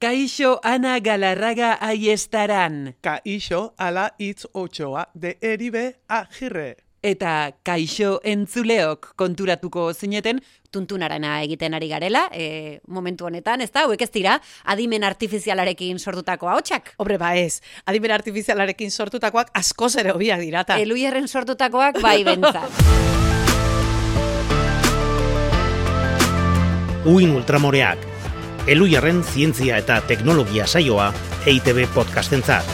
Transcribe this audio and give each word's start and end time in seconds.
Kaixo 0.00 0.60
Ana 0.64 0.98
Galarraga 0.98 1.74
aiestaran. 1.76 2.94
Kaixo 3.04 3.74
ala 3.76 4.06
itz 4.16 4.46
otxoa 4.56 5.10
de 5.12 5.34
eribe 5.44 5.98
agirre. 6.08 6.78
Eta 7.04 7.52
kaixo 7.60 8.14
entzuleok 8.24 9.10
konturatuko 9.20 9.90
zineten, 9.92 10.40
tuntunarana 10.72 11.42
egiten 11.44 11.76
ari 11.76 11.90
garela, 11.92 12.30
e, 12.32 12.80
momentu 12.88 13.26
honetan, 13.28 13.60
ez 13.60 13.68
da, 13.74 13.82
hauek 13.84 14.00
ez 14.00 14.08
dira, 14.14 14.38
adimen 14.64 15.04
artifizialarekin 15.04 16.00
sortutako 16.00 16.48
ahotsak. 16.48 16.94
Obre, 16.96 17.18
ba 17.20 17.34
ez, 17.36 17.60
adimen 17.84 18.16
artifizialarekin 18.16 18.88
sortutakoak 18.90 19.52
askoz 19.52 19.98
ere 20.00 20.14
hobiak 20.16 20.40
dirata. 20.40 20.78
Eluierren 20.80 21.28
sortutakoak 21.28 22.00
bai 22.00 22.22
bentzat. 22.24 22.72
Uin 27.04 27.36
ultramoreak, 27.36 28.09
Elujarren 28.70 29.24
zientzia 29.26 29.80
eta 29.82 29.96
teknologia 30.06 30.62
saioa 30.62 31.08
EITB 31.42 31.88
podcastentzat. 31.90 32.68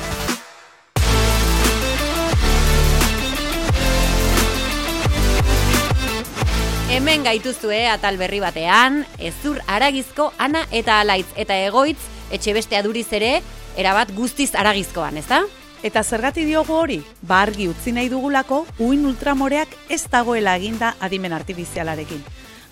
Hemen 6.92 7.24
gaituzue 7.24 7.86
atal 7.88 8.20
berri 8.20 8.42
batean, 8.44 9.06
ezur 9.16 9.62
aragizko 9.64 10.34
ana 10.36 10.66
eta 10.68 11.00
alaitz 11.00 11.30
eta 11.32 11.56
egoitz 11.64 12.02
etxe 12.28 12.52
beste 12.52 12.76
aduriz 12.76 13.08
ere, 13.16 13.38
erabat 13.80 14.12
guztiz 14.12 14.50
aragizkoan, 14.52 15.16
ez 15.16 15.24
da? 15.32 15.46
Eta 15.80 16.04
zergati 16.04 16.44
diogu 16.44 16.76
hori, 16.76 17.00
bargi 17.24 17.70
utzi 17.72 17.96
nahi 17.96 18.12
dugulako, 18.12 18.66
uin 18.84 19.08
ultramoreak 19.08 19.72
ez 19.88 20.04
dagoela 20.12 20.58
eginda 20.60 20.98
adimen 21.00 21.32
artifizialarekin. 21.32 22.20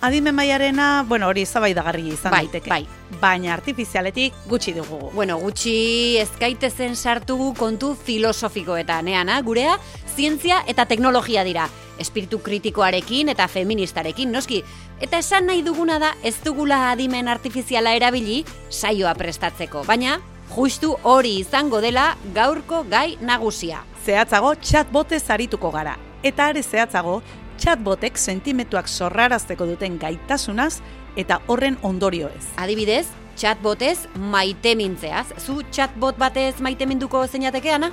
Adimen 0.04 0.34
maiarena, 0.36 1.02
bueno, 1.08 1.30
hori 1.32 1.46
ezabaidagarri 1.46 2.10
izan 2.12 2.30
Bai, 2.34 2.42
daiteke. 2.44 2.68
bai. 2.68 2.82
Baina 3.22 3.54
artifizialetik 3.54 4.34
gutxi 4.50 4.74
dugu. 4.76 4.98
Bueno, 5.14 5.38
gutxi 5.40 6.18
ezkaitezen 6.20 6.92
sartu 6.94 7.54
kontu 7.56 7.94
filosofikoetan, 8.04 9.08
eana, 9.08 9.40
gurea, 9.40 9.78
zientzia 10.14 10.58
eta 10.68 10.84
teknologia 10.84 11.42
dira. 11.42 11.70
Espiritu 11.98 12.42
kritikoarekin 12.44 13.30
eta 13.32 13.48
feministarekin, 13.48 14.30
noski. 14.30 14.60
Eta 15.00 15.22
esan 15.24 15.46
nahi 15.48 15.62
duguna 15.64 15.96
da 15.98 16.12
ez 16.22 16.36
dugula 16.44 16.90
adimen 16.90 17.26
artifiziala 17.32 17.94
erabili 17.96 18.44
saioa 18.68 19.14
prestatzeko. 19.14 19.86
Baina, 19.88 20.18
justu 20.54 20.98
hori 21.02 21.38
izango 21.38 21.80
dela 21.80 22.10
gaurko 22.34 22.84
gai 22.90 23.16
nagusia. 23.22 23.86
Zehatzago, 24.04 24.52
chatbotez 24.60 25.30
arituko 25.30 25.70
gara. 25.70 25.96
Eta 26.22 26.46
are 26.52 26.62
zehatzago, 26.62 27.22
chatbotek 27.64 28.18
sentimetuak 28.20 28.88
zorrarazteko 28.88 29.64
duten 29.66 29.96
gaitasunaz 29.98 30.82
eta 31.16 31.40
horren 31.48 31.78
ondorio 31.82 32.28
ez. 32.28 32.44
Adibidez, 32.60 33.06
chatbotez 33.40 34.04
maite 34.18 34.74
mintzeaz. 34.76 35.30
Zu 35.38 35.62
chatbot 35.72 36.18
batez 36.20 36.60
maite 36.60 36.86
minduko 36.86 37.24
zeinateke, 37.26 37.72
Ana? 37.72 37.90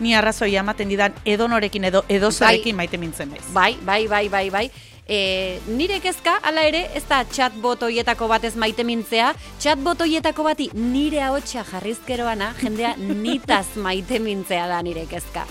Ni 0.00 0.14
arrazoia 0.16 0.64
ematen 0.64 0.88
didan 0.88 1.12
edonorekin 1.28 1.84
edo 1.90 2.04
edozarekin 2.08 2.76
maite 2.76 2.96
mintzen 2.96 3.34
naiz. 3.34 3.44
Bai, 3.52 3.74
bai, 3.84 4.06
bai, 4.08 4.28
bai, 4.32 4.46
bai. 4.50 4.66
E, 5.10 5.58
nire 5.68 5.98
kezka, 6.00 6.38
hala 6.46 6.64
ere, 6.70 6.86
ez 6.96 7.02
da 7.08 7.24
chatbot 7.28 7.82
hoietako 7.82 8.28
batez 8.30 8.54
maite 8.56 8.86
mintzea, 8.86 9.34
chatbot 9.60 10.00
hoietako 10.06 10.46
bati 10.46 10.70
nire 10.72 11.20
ahotsa 11.26 11.66
jarrizkeroana, 11.74 12.54
jendea 12.62 12.94
nitaz 12.96 13.66
maite 13.76 14.22
mintzea 14.22 14.70
da 14.70 14.80
nire 14.86 15.04
kezka. 15.10 15.44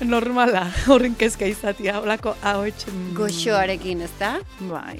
Normala, 0.00 0.64
horren 0.88 1.14
kezka 1.14 1.46
izatia, 1.46 1.98
holako 2.00 2.34
ahoetxen... 2.42 3.10
Goxoarekin, 3.18 4.00
ez 4.06 4.12
da? 4.18 4.38
Bai. 4.70 4.96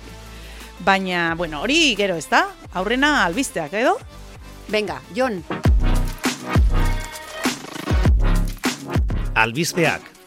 Baina, 0.84 1.34
bueno, 1.36 1.62
hori 1.64 1.94
gero 1.96 2.16
ez 2.20 2.28
da? 2.28 2.46
Aurrena 2.76 3.24
albisteak, 3.24 3.74
edo? 3.80 3.96
Venga, 4.70 5.00
Jon, 5.16 5.40
Albizteak, 9.40 10.19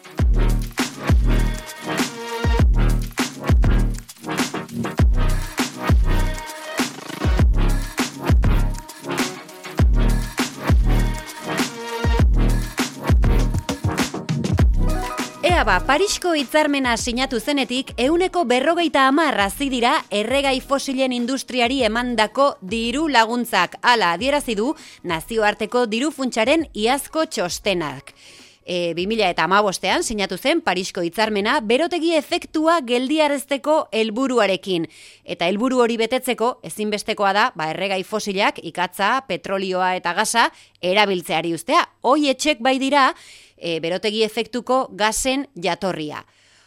Ea 15.64 15.78
ba, 15.78 15.80
Parisko 15.80 16.34
hitzarmena 16.36 16.90
sinatu 17.00 17.38
zenetik, 17.40 17.94
euneko 17.96 18.42
berrogeita 18.44 19.06
hazi 19.08 19.70
dira 19.70 20.04
erregai 20.10 20.60
fosilen 20.60 21.10
industriari 21.10 21.82
emandako 21.82 22.58
diru 22.60 23.08
laguntzak. 23.08 23.78
Hala, 23.80 24.12
adierazi 24.12 24.54
du 24.56 24.74
nazioarteko 25.04 25.86
diru 25.86 26.10
funtsaren 26.10 26.66
iazko 26.74 27.24
txostenak. 27.24 28.12
E, 28.66 28.92
2000 28.92 29.30
eta 29.30 29.44
amabostean 29.44 30.02
sinatu 30.02 30.36
zen 30.36 30.60
Parisko 30.60 31.00
hitzarmena 31.00 31.60
berotegi 31.60 32.14
efektua 32.14 32.82
geldiarezteko 32.84 33.88
helburuarekin. 33.90 34.84
Eta 35.24 35.46
helburu 35.46 35.80
hori 35.80 35.96
betetzeko 35.96 36.58
ezinbestekoa 36.62 37.32
da 37.32 37.52
ba, 37.56 37.70
erregai 37.70 38.02
fosilak, 38.04 38.60
ikatza, 38.62 39.22
petrolioa 39.28 39.94
eta 39.96 40.12
gasa 40.12 40.50
erabiltzeari 40.82 41.54
ustea. 41.54 41.86
Hoi 42.02 42.28
etxek 42.28 42.60
bai 42.60 42.78
dira 42.78 43.14
e, 43.64 43.80
berotegi 43.80 44.22
efektuko 44.28 44.84
gasen 44.92 45.48
jatorria. 45.56 46.20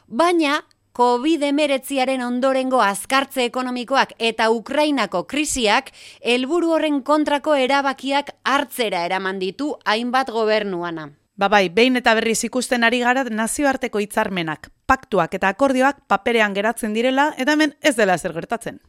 Baina, 0.08 0.64
COVID-19aren 0.98 2.24
ondorengo 2.26 2.80
azkartze 2.82 3.44
ekonomikoak 3.46 4.16
eta 4.18 4.50
Ukrainako 4.50 5.28
krisiak 5.30 5.92
helburu 6.26 6.74
horren 6.74 7.04
kontrako 7.06 7.54
erabakiak 7.54 8.34
hartzera 8.44 9.04
eraman 9.06 9.38
ditu 9.38 9.76
hainbat 9.86 10.34
gobernuana. 10.34 11.12
Ba 11.38 11.52
bai, 11.54 11.68
behin 11.70 12.02
eta 12.02 12.16
berriz 12.18 12.40
ikusten 12.48 12.84
ari 12.84 13.04
gara 13.06 13.28
nazioarteko 13.30 14.02
hitzarmenak, 14.02 14.72
paktuak 14.90 15.38
eta 15.38 15.54
akordioak 15.54 16.02
paperean 16.10 16.58
geratzen 16.58 16.98
direla, 16.98 17.30
eta 17.38 17.54
hemen 17.54 17.76
ez 17.86 17.94
dela 17.96 18.18
zer 18.18 18.34
gertatzen. 18.34 18.80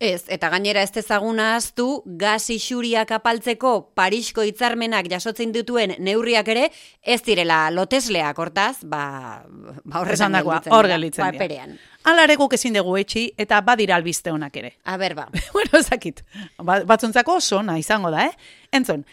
Ez, 0.00 0.24
eta 0.34 0.48
gainera 0.50 0.82
ez 0.82 0.90
ezaguna 0.96 1.52
aztu, 1.56 2.02
gas 2.18 2.50
isuriak 2.50 3.12
apaltzeko 3.14 3.92
Parisko 3.94 4.42
hitzarmenak 4.42 5.06
jasotzen 5.10 5.52
dituen 5.54 5.94
neurriak 6.02 6.48
ere, 6.48 6.64
ez 7.02 7.20
direla 7.22 7.70
lotesleak, 7.70 8.38
hortaz, 8.38 8.82
ba, 8.82 9.44
ba 9.84 10.00
horretan 10.00 10.34
gelditzen 10.38 10.74
hor 10.74 10.88
dira, 10.88 10.96
gelditzen 10.96 11.24
dira. 11.24 11.38
paperean. 11.38 11.76
Alare 12.10 12.36
guk 12.36 12.56
ezin 12.58 12.74
dugu 12.74 12.96
etxi 12.98 13.28
eta 13.38 13.60
badira 13.62 13.94
albiste 13.94 14.32
honak 14.34 14.56
ere. 14.58 14.72
A 14.84 14.96
ber, 14.98 15.14
ba. 15.14 15.28
bueno, 15.54 15.78
ezakit. 15.78 16.24
Ba, 16.58 16.80
batzuntzako 16.88 17.38
oso 17.38 17.60
ona 17.60 17.78
izango 17.78 18.10
da, 18.10 18.26
eh? 18.26 18.56
Entzun, 18.74 19.04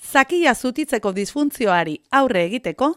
zakia 0.00 0.54
zutitzeko 0.54 1.12
disfuntzioari 1.12 1.98
aurre 2.16 2.46
egiteko, 2.48 2.94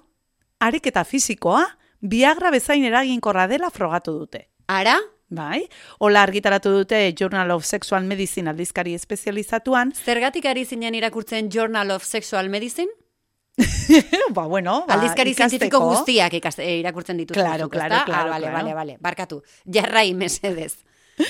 ariketa 0.64 1.04
fisikoa, 1.04 1.66
biagra 2.00 2.52
bezain 2.52 2.86
eraginkorra 2.88 3.50
dela 3.52 3.70
frogatu 3.72 4.16
dute. 4.20 4.48
Ara, 4.72 4.96
Bai, 5.30 5.68
hola 6.00 6.22
argitaratu 6.24 6.70
dute 6.70 7.14
Journal 7.20 7.52
of 7.52 7.66
Sexual 7.66 8.04
Medicine 8.04 8.50
aldizkari 8.50 8.94
espezializatuan. 8.94 9.94
zergatik 9.94 10.46
ari 10.46 10.66
zinen 10.66 10.96
irakurtzen 10.96 11.50
Journal 11.50 11.92
of 11.92 12.04
Sexual 12.04 12.50
Medicine? 12.50 12.90
ba, 14.34 14.46
bueno, 14.48 14.84
ba, 14.88 14.96
Aldizkari 14.96 15.34
zientifiko 15.34 15.80
guztiak 15.80 16.34
ikaste, 16.34 16.64
eh, 16.66 16.80
irakurtzen 16.80 17.18
dituzte. 17.18 17.42
Claro, 17.42 17.70
claro, 17.70 17.96
claro, 18.06 18.28
Ah, 18.28 18.30
vale, 18.30 18.48
claro. 18.48 18.58
vale, 18.58 18.74
vale. 18.74 18.98
Barkatu. 19.00 19.44
Jarrai 19.66 20.14
mesedez. 20.14 20.78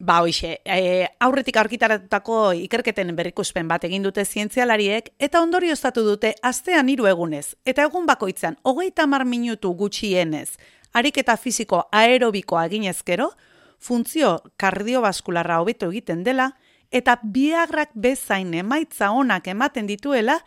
Ba, 0.00 0.20
hoxe, 0.22 0.60
e, 0.64 1.08
aurretik 1.18 1.56
aurkitaratutako 1.58 2.52
ikerketen 2.54 3.08
berrikuspen 3.18 3.66
bat 3.66 3.82
egin 3.82 4.04
dute 4.06 4.22
zientzialariek 4.24 5.08
eta 5.18 5.40
ondorioztatu 5.42 6.04
dute 6.06 6.36
astean 6.40 6.88
hiru 6.88 7.08
egunez. 7.10 7.56
Eta 7.66 7.82
egun 7.82 8.06
bakoitzan, 8.06 8.56
hogeita 8.62 9.08
mar 9.10 9.24
minutu 9.26 9.72
gutxienez, 9.74 10.52
ariketa 10.94 11.36
fisiko 11.36 11.84
aerobikoa 11.92 12.64
eginezkero, 12.70 13.30
funtzio 13.78 14.38
kardiobaskularra 14.56 15.60
hobeto 15.62 15.90
egiten 15.92 16.24
dela, 16.24 16.52
eta 16.90 17.18
biagrak 17.22 17.92
bezain 17.94 18.54
emaitza 18.54 19.10
onak 19.12 19.48
ematen 19.52 19.86
dituela, 19.86 20.38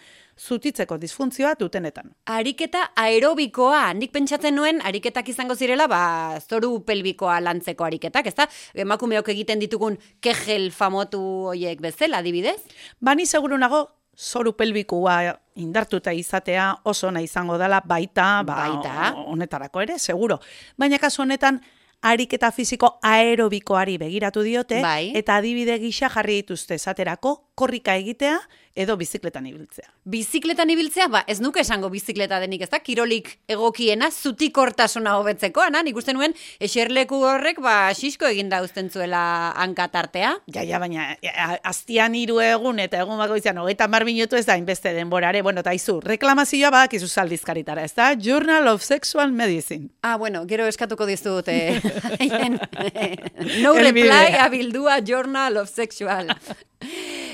zutitzeko 0.42 0.98
disfuntzioa 0.98 1.54
dutenetan. 1.60 2.12
Ariketa 2.25 2.88
aerobikoa, 2.98 3.92
nik 3.94 4.12
pentsatzen 4.15 4.56
nuen 4.57 4.81
ariketak 4.81 5.30
izango 5.30 5.56
zirela, 5.56 5.88
ba, 5.92 6.01
zoru 6.42 6.80
pelbikoa 6.88 7.38
lantzeko 7.45 7.86
ariketak, 7.86 8.31
ezta? 8.31 8.48
Emakumeok 8.74 9.30
egiten 9.36 9.62
ditugun 9.62 10.00
kegel 10.24 10.71
famotu 10.74 11.21
hoiek 11.54 11.81
bezala, 11.83 12.24
adibidez? 12.24 12.57
Bani 13.00 13.27
seguru 13.30 13.60
nago, 13.62 13.86
zoru 14.18 14.54
pelbikua 14.54 15.40
indartuta 15.56 16.13
izatea 16.13 16.75
oso 16.84 17.08
ona 17.08 17.22
izango 17.22 17.58
dela 17.58 17.81
baita, 17.86 18.44
ba, 18.44 18.56
Baita. 18.56 19.13
honetarako 19.28 19.81
ere, 19.81 20.00
seguro. 20.00 20.40
Baina 20.78 20.98
kasu 21.00 21.22
honetan, 21.24 21.62
ariketa 22.02 22.52
fisiko 22.52 22.98
aerobikoari 23.06 23.98
begiratu 23.98 24.42
diote, 24.42 24.81
Bai. 24.81 25.12
eta 25.16 25.36
adibide 25.38 25.78
gisa 25.80 26.10
jarri 26.10 26.42
dituzte 26.42 26.75
esaterako 26.75 27.52
korrika 27.56 27.96
egitea 27.96 28.40
edo 28.75 28.95
bizikletan 28.97 29.45
ibiltzea. 29.50 29.89
Bizikletan 30.06 30.69
ibiltzea, 30.69 31.07
ba, 31.12 31.23
ez 31.27 31.39
nuke 31.44 31.59
esango 31.62 31.89
bizikleta 31.91 32.39
denik, 32.39 32.62
ez 32.65 32.69
da, 32.71 32.79
kirolik 32.79 33.33
egokiena, 33.51 34.07
zutikortasuna 34.12 35.18
hobetzeko, 35.19 35.62
ana, 35.65 35.81
nik 35.83 35.97
uste 36.00 36.13
nuen, 36.15 36.33
eserleku 36.59 37.19
horrek, 37.27 37.59
ba, 37.62 37.91
xisko 37.94 38.29
eginda 38.31 38.62
uzten 38.63 38.89
zuela 38.89 39.51
hankatartea. 39.59 40.33
Ja, 40.56 40.63
ja, 40.63 40.79
baina 40.79 41.09
a- 41.35 41.59
aztian 41.71 42.15
hiru 42.15 42.39
egun 42.41 42.79
eta 42.79 43.01
egun 43.03 43.19
bakoitzean 43.19 43.57
hogeita 43.62 43.88
mar 43.91 44.06
minutu 44.07 44.35
ez 44.39 44.45
da 44.45 44.56
inbeste 44.57 44.94
denborare. 44.95 45.41
Bueno, 45.41 45.59
eta 45.65 45.74
izu, 45.74 46.00
reklamazioa 46.06 46.71
badakizu 46.71 47.07
zaldizkaritara, 47.07 47.83
ez 47.83 47.94
da? 47.95 48.13
Journal 48.15 48.67
of 48.71 48.81
Sexual 48.83 49.31
Medicine. 49.31 49.89
Ah, 50.01 50.15
bueno, 50.17 50.45
gero 50.47 50.65
eskatuko 50.67 51.06
dizut, 51.06 51.47
eh, 51.47 51.79
no 53.62 53.74
reply 53.74 54.35
abildua 54.39 55.00
Journal 55.03 55.57
of 55.57 55.69
Sexual. 55.69 56.31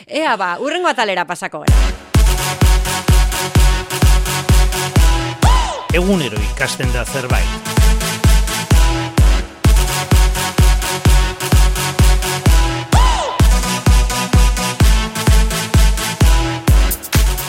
Ea 0.08 0.38
ba, 0.40 0.56
urrengo 0.64 0.88
atalera 0.88 1.26
pasako 1.28 1.66
gara. 1.66 1.76
Egunero 5.92 6.40
ikasten 6.54 6.94
da 6.94 7.04
zerbait. 7.04 7.44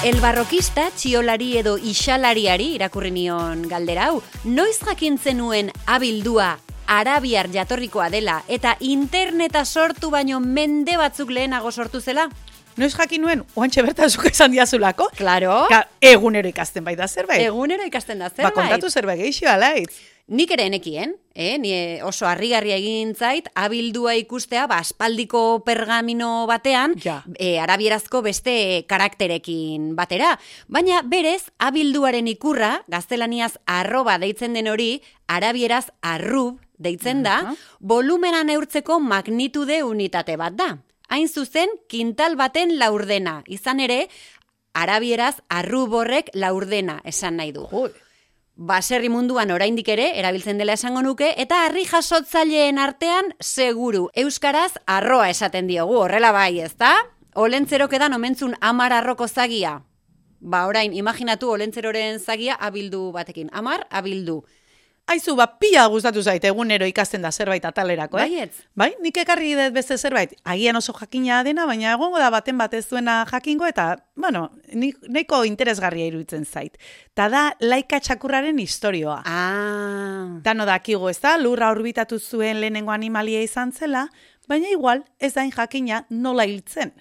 El 0.03 0.19
barrokista 0.19 0.89
txiolari 0.97 1.59
edo 1.61 1.77
isalariari 1.79 2.73
irakurri 2.75 3.13
nion 3.15 3.69
galdera 3.71 4.09
hau, 4.09 4.23
noiz 4.43 4.81
jakintzen 4.83 5.39
nuen 5.39 5.71
abildua 5.87 6.57
arabiar 6.89 7.53
jatorrikoa 7.53 8.09
dela 8.11 8.41
eta 8.49 8.75
interneta 8.81 9.65
sortu 9.65 10.11
baino 10.11 10.41
mende 10.41 10.97
batzuk 10.97 11.31
lehenago 11.31 11.71
sortu 11.71 12.01
zela? 12.01 12.31
Noiz 12.79 12.95
jakin 12.95 13.23
nuen, 13.25 13.41
oantxe 13.59 13.83
bertan 13.83 14.11
zuk 14.11 14.29
esan 14.31 14.53
diazulako? 14.55 15.09
Claro, 15.19 15.65
Ka, 15.71 15.81
egunero 16.01 16.47
ikasten 16.49 16.85
bai 16.87 16.95
da 16.97 17.09
zerbait. 17.09 17.43
egunero 17.43 17.83
ikasten 17.85 18.19
da 18.23 18.29
Ba, 18.29 18.35
zerbait. 18.37 18.55
kontatu 18.55 18.91
zerbait 18.91 19.19
geixo, 19.19 19.49
alaitz. 19.51 19.97
Nik 20.29 20.51
ere 20.53 20.67
enekien, 20.69 21.15
eh? 21.35 21.57
Ni 21.59 21.71
oso 22.05 22.27
harrigarria 22.29 22.77
egin 22.77 23.15
zait, 23.17 23.49
abildua 23.57 24.15
ikustea, 24.15 24.67
ba, 24.69 24.77
aspaldiko 24.79 25.65
pergamino 25.65 26.47
batean, 26.47 26.95
Ja. 27.03 27.25
eh, 27.39 27.59
arabierazko 27.59 28.21
beste 28.23 28.85
karakterekin 28.87 29.97
batera. 29.97 30.39
Baina 30.69 31.01
berez, 31.03 31.49
abilduaren 31.59 32.29
ikurra, 32.29 32.83
gaztelaniaz 32.89 33.57
arroba 33.67 34.19
deitzen 34.19 34.53
den 34.53 34.69
hori, 34.69 35.03
arabieraz 35.27 35.87
arrub 36.03 36.61
deitzen 36.79 37.23
da, 37.25 37.55
volumena 37.81 38.45
neurtzeko 38.45 39.01
magnitude 39.01 39.83
unitate 39.83 40.37
bat 40.37 40.53
da. 40.55 40.77
Hain 41.09 41.29
zuzen, 41.29 41.69
kintal 41.89 42.37
baten 42.37 42.79
laurdena. 42.79 43.43
Izan 43.47 43.81
ere, 43.81 44.09
arabieraz 44.79 45.41
arrub 45.49 45.95
horrek 45.95 46.31
laurdena 46.35 47.01
esan 47.05 47.39
nahi 47.41 47.53
du 47.53 47.67
Jo, 47.73 47.89
baserri 48.71 49.09
munduan 49.09 49.51
oraindik 49.55 49.89
ere 49.95 50.09
erabiltzen 50.21 50.59
dela 50.59 50.77
esango 50.79 51.03
nuke 51.03 51.33
eta 51.45 51.65
harri 51.67 51.85
jasotzaileen 51.89 52.79
artean 52.79 53.33
seguru 53.41 54.09
euskaraz 54.25 54.73
arroa 54.87 55.31
esaten 55.31 55.71
diogu 55.71 55.99
horrela 56.03 56.33
bai, 56.33 56.61
ezta? 56.61 56.95
Olentzerok 57.35 57.93
edan 57.95 58.17
omentzun 58.17 58.57
amar 58.61 58.93
arroko 58.93 59.29
zagia. 59.29 59.83
Ba, 60.41 60.67
orain, 60.67 60.95
imaginatu 60.95 61.51
olentzeroren 61.51 62.19
zagia 62.19 62.55
abildu 62.55 63.11
batekin. 63.13 63.51
Amar, 63.53 63.87
abildu. 63.91 64.43
Aizu, 65.09 65.33
ba, 65.39 65.47
pila 65.57 65.87
gustatu 65.89 66.21
zait 66.21 66.45
egunero 66.45 66.85
ikasten 66.85 67.23
da 67.25 67.31
zerbait 67.33 67.65
atalerako, 67.65 68.19
eh? 68.21 68.27
Baietz. 68.29 68.59
Bai, 68.77 68.91
nik 69.01 69.17
ekarri 69.23 69.55
dut 69.57 69.73
beste 69.73 69.97
zerbait, 69.97 70.35
agian 70.45 70.77
oso 70.77 70.93
jakina 70.99 71.41
dena, 71.47 71.65
baina 71.67 71.95
egongo 71.95 72.21
da 72.21 72.29
baten 72.35 72.59
batez 72.61 72.83
duena 72.91 73.23
jakingo, 73.31 73.65
eta, 73.65 73.87
bueno, 74.21 74.51
nik, 74.77 74.99
nahiko 75.09 75.41
interesgarria 75.49 76.11
iruditzen 76.11 76.45
zait. 76.45 76.77
Ta 77.17 77.31
da, 77.33 77.47
laika 77.65 78.03
txakurraren 78.05 78.61
historioa. 78.61 79.23
Ah, 79.25 80.39
Dano 80.45 80.69
dakigu, 80.69 81.09
ez 81.09 81.19
da, 81.25 81.39
lurra 81.41 81.73
orbitatu 81.73 82.21
zuen 82.21 82.61
lehenengo 82.61 82.93
animalia 82.93 83.41
izan 83.43 83.73
zela, 83.73 84.11
baina 84.49 84.69
igual 84.69 85.07
ez 85.19 85.33
dain 85.35 85.51
jakina 85.57 86.05
nola 86.11 86.45
hiltzen. 86.45 86.93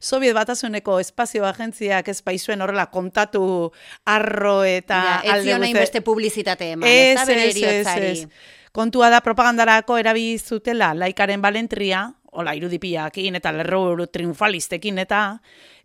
Sobiet 0.00 0.34
batasuneko 0.34 0.98
espazio 1.00 1.44
agentziak 1.46 2.08
ez 2.08 2.22
baizuen 2.24 2.60
horrela 2.62 2.86
kontatu 2.90 3.72
arro 4.06 4.62
eta 4.64 5.02
ja, 5.04 5.20
ez 5.24 5.30
alde 5.32 5.56
guzti- 5.58 5.78
beste 5.78 6.00
publizitate 6.02 6.70
eman, 6.72 6.88
ez 6.88 7.16
da 7.18 7.24
bere 7.26 7.50
heriotzari. 7.50 8.26
Kontua 8.72 9.10
da 9.10 9.20
propagandarako 9.20 9.98
erabili 9.98 10.38
zutela 10.38 10.92
laikaren 10.94 11.42
balentria, 11.42 12.04
hola 12.32 12.54
irudipiakin 12.54 13.34
eta 13.40 13.50
lerro 13.52 14.06
triunfalistekin 14.06 14.98
eta 14.98 15.40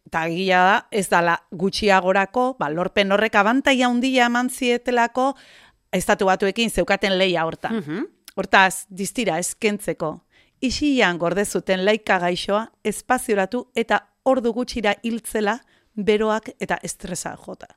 eta 0.06 0.28
egia 0.28 0.60
da 0.62 0.88
ez 0.92 1.08
dala 1.10 1.40
gutxiagorako, 1.52 2.56
ba, 2.60 2.70
lorpen 2.70 3.12
horrek 3.12 3.36
abantaia 3.36 3.88
handia 3.88 4.28
eman 4.28 4.50
zietelako 4.50 5.32
estatu 5.92 6.26
batuekin 6.30 6.70
zeukaten 6.70 7.18
leia 7.18 7.46
hortan. 7.46 7.80
Mhm. 7.80 8.06
Hortaz, 8.36 8.86
distira 8.90 9.40
eskentzeko, 9.40 10.25
isian 10.62 11.18
gorde 11.18 11.46
zuten 11.46 11.86
laika 11.86 12.20
gaixoa 12.20 12.68
espazioratu 12.84 13.68
eta 13.76 14.02
ordu 14.24 14.54
gutxira 14.54 14.96
hiltzela 15.04 15.60
beroak 15.96 16.54
eta 16.60 16.80
estresa 16.84 17.36
jota. 17.36 17.68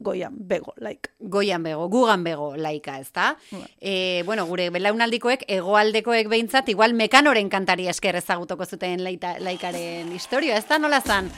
Goian, 0.00 0.32
bego, 0.48 0.72
laik. 0.80 1.10
Goian 1.20 1.62
bego, 1.62 1.86
gugan 1.92 2.22
bego 2.24 2.54
laika, 2.56 2.96
ezta? 2.98 3.34
E, 3.80 4.22
bueno, 4.24 4.46
gure 4.48 4.70
belaunaldikoek, 4.72 5.44
egoaldekoek 5.58 6.30
behintzat, 6.32 6.70
igual 6.72 6.94
mekanoren 6.96 7.50
kantari 7.52 7.84
esker 7.92 8.16
ezagutuko 8.16 8.64
zuten 8.64 9.04
laita, 9.04 9.34
laikaren 9.44 10.08
historia, 10.16 10.56
ez 10.56 10.64
da 10.66 10.78
nola 10.80 11.02
zan? 11.04 11.28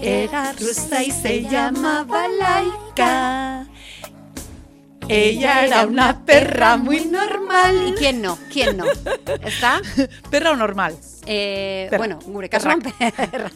Y 0.00 1.12
se 1.12 1.42
llamaba 1.50 2.28
Laika. 2.28 3.66
Ella 5.08 5.64
era 5.64 5.86
una 5.86 6.24
perra 6.24 6.76
muy 6.76 7.04
normal. 7.04 7.88
¿Y 7.88 7.92
quién 7.94 8.22
no? 8.22 8.38
¿Quién 8.52 8.76
no? 8.76 8.84
¿Está? 9.42 9.80
Perra 10.30 10.50
o 10.52 10.56
normal. 10.56 10.96
Eh, 11.26 11.86
Perra. 11.90 11.98
bueno, 11.98 12.18
gure 12.24 12.48
kasuan 12.48 12.80
perra. 13.30 13.50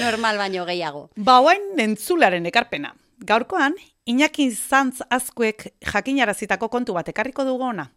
Normal 0.00 0.38
baino 0.38 0.64
gehiago. 0.66 1.10
Bauain 1.16 1.60
entzularen 1.78 2.46
ekarpena. 2.46 2.94
Gaurkoan, 3.18 3.74
Iñaki 4.08 4.50
Zantz 4.50 5.02
azkuek 5.10 5.66
jakinarazitako 5.84 6.70
kontu 6.72 6.94
bat 6.96 7.08
ekarriko 7.12 7.44
dugu 7.44 7.66
ona. 7.68 7.90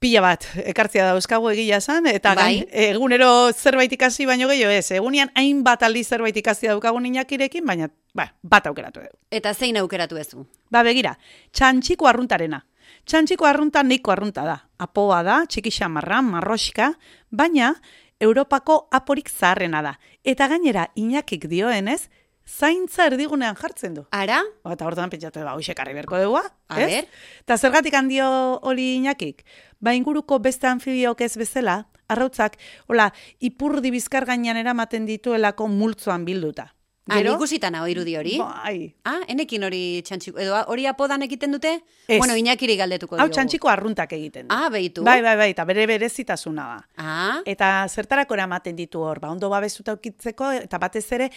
Pila 0.00 0.20
bat, 0.20 0.44
ekartzia 0.68 1.06
dauzkagu 1.08 1.48
egia 1.54 1.78
esan, 1.80 2.06
eta 2.06 2.34
Bai. 2.36 2.66
egunero 2.88 3.52
zerbait 3.52 3.92
ikasi 3.92 4.26
baino 4.28 4.48
gehiago 4.48 4.72
ez. 4.76 4.90
Egunean 4.96 5.32
hainbat 5.34 5.82
aldiz 5.82 6.06
zerbait 6.08 6.36
ikasi 6.36 6.68
daukagun 6.68 7.08
Iñakirekin, 7.08 7.64
baina 7.64 7.88
ba, 8.14 8.28
bat 8.42 8.68
aukeratu 8.68 9.00
dugu. 9.00 9.16
Eta 9.30 9.54
zein 9.54 9.80
aukeratu 9.80 10.20
ezu? 10.20 10.44
Ba, 10.70 10.82
begira, 10.84 11.16
txantxiko 11.52 12.08
arruntarena. 12.08 12.60
Txantxiko 13.08 13.48
arrunta 13.48 13.82
neiko 13.82 14.12
arrunta 14.12 14.44
da. 14.44 14.58
Apoa 14.78 15.22
da, 15.24 15.40
txiki 15.48 15.72
xamarra, 15.72 16.20
marroxka, 16.22 16.92
baina 17.30 17.74
Europako 18.20 18.88
aporik 18.92 19.30
zaharrena 19.32 19.80
da. 19.80 19.98
Eta 20.24 20.48
gainera, 20.52 20.90
inakik 21.00 21.48
dioenez, 21.48 22.10
zaintza 22.46 23.06
erdigunean 23.06 23.54
jartzen 23.56 23.94
du. 23.94 24.04
Ara? 24.10 24.40
Ba, 24.64 24.72
Eta 24.74 24.86
hortan 24.86 25.10
pentsatu, 25.10 25.40
ba, 25.44 25.54
hoxe 25.54 25.74
karri 25.74 25.94
berko 25.94 26.18
dugu, 26.18 26.40
A 26.68 26.80
ez? 26.80 26.86
ber. 26.90 27.08
Eta 27.44 27.56
zergatik 27.58 27.94
handio 27.94 28.26
hori 28.62 28.96
inakik? 28.96 29.44
Ba, 29.80 29.94
inguruko 29.94 30.38
beste 30.40 30.66
anfibiok 30.66 31.20
ez 31.20 31.36
bezala, 31.36 31.86
arrautzak, 32.08 32.56
hola, 32.88 33.12
ipurdi 33.40 33.90
bizkar 33.90 34.26
gainean 34.26 34.56
eramaten 34.56 35.06
dituelako 35.06 35.68
multzoan 35.68 36.24
bilduta. 36.24 36.74
Ah, 37.10 37.18
ikusitan 37.18 37.74
hau 37.74 37.86
irudi 37.90 38.12
hori? 38.14 38.36
Bai, 38.38 38.94
Ah, 39.04 39.18
enekin 39.26 39.64
hori 39.66 40.00
txantxiko, 40.06 40.38
edo 40.38 40.54
hori 40.70 40.84
apodan 40.86 41.22
egiten 41.24 41.50
dute? 41.50 41.82
Ez. 42.06 42.18
Bueno, 42.20 42.36
inakiri 42.36 42.76
galdetuko 42.76 43.16
hau 43.16 43.24
diogu. 43.24 43.34
txantxiko 43.34 43.68
arruntak 43.68 44.12
egiten 44.12 44.46
du. 44.46 44.54
Ah, 44.54 44.68
behitu. 44.70 45.02
Bai, 45.02 45.20
bai, 45.20 45.34
bai, 45.36 45.50
eta 45.50 45.64
bere 45.64 45.86
berezitasuna 45.90 46.62
da. 46.68 46.86
Ah, 46.98 47.40
Eta 47.46 47.88
zertarako 47.88 48.34
eramaten 48.34 48.76
ditu 48.76 49.00
hor, 49.00 49.18
ba, 49.18 49.30
ondo 49.30 49.48
babestuta 49.50 49.92
ukitzeko, 49.92 50.52
eta 50.52 50.78
batez 50.78 51.10
ere, 51.12 51.30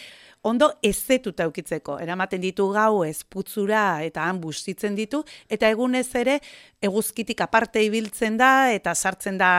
ondo 0.43 0.69
ezetuta 0.83 1.47
ukitzeko. 1.47 1.97
Eramaten 2.03 2.41
ditu 2.43 2.67
gau 2.75 3.03
ez 3.07 3.23
putzura 3.23 4.03
eta 4.03 4.25
han 4.27 4.41
bustitzen 4.43 4.95
ditu, 4.95 5.23
eta 5.49 5.69
egunez 5.71 6.07
ere 6.19 6.39
eguzkitik 6.83 7.41
aparte 7.45 7.81
ibiltzen 7.83 8.37
da, 8.37 8.69
eta 8.75 8.93
sartzen 8.93 9.39
da 9.39 9.49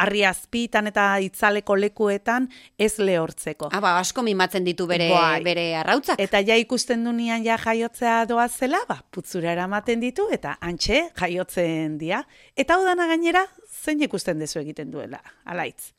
harri 0.00 0.24
azpitan 0.24 0.88
eta 0.88 1.06
itzaleko 1.20 1.76
lekuetan 1.76 2.48
ez 2.78 2.94
lehortzeko. 2.98 3.68
ah, 3.72 3.80
ba, 3.80 3.98
asko 4.00 4.24
mimatzen 4.24 4.64
ditu 4.64 4.86
bere, 4.86 5.10
Bai. 5.12 5.42
bere 5.44 5.66
arrautzak. 5.76 6.20
Eta 6.20 6.40
ja 6.40 6.56
ikusten 6.56 7.04
dunean 7.04 7.44
ja 7.44 7.58
jaiotzea 7.60 8.24
doazela, 8.26 8.80
ba, 8.88 9.02
putzura 9.10 9.52
eramaten 9.52 10.00
ditu, 10.00 10.28
eta 10.32 10.56
antxe 10.60 11.10
jaiotzen 11.20 11.98
dia. 11.98 12.24
Eta 12.56 12.74
hau 12.74 12.84
dana 12.84 13.06
gainera, 13.06 13.44
zein 13.68 14.00
ikusten 14.02 14.40
dezu 14.40 14.60
egiten 14.60 14.90
duela, 14.90 15.20
alaitz. 15.44 15.92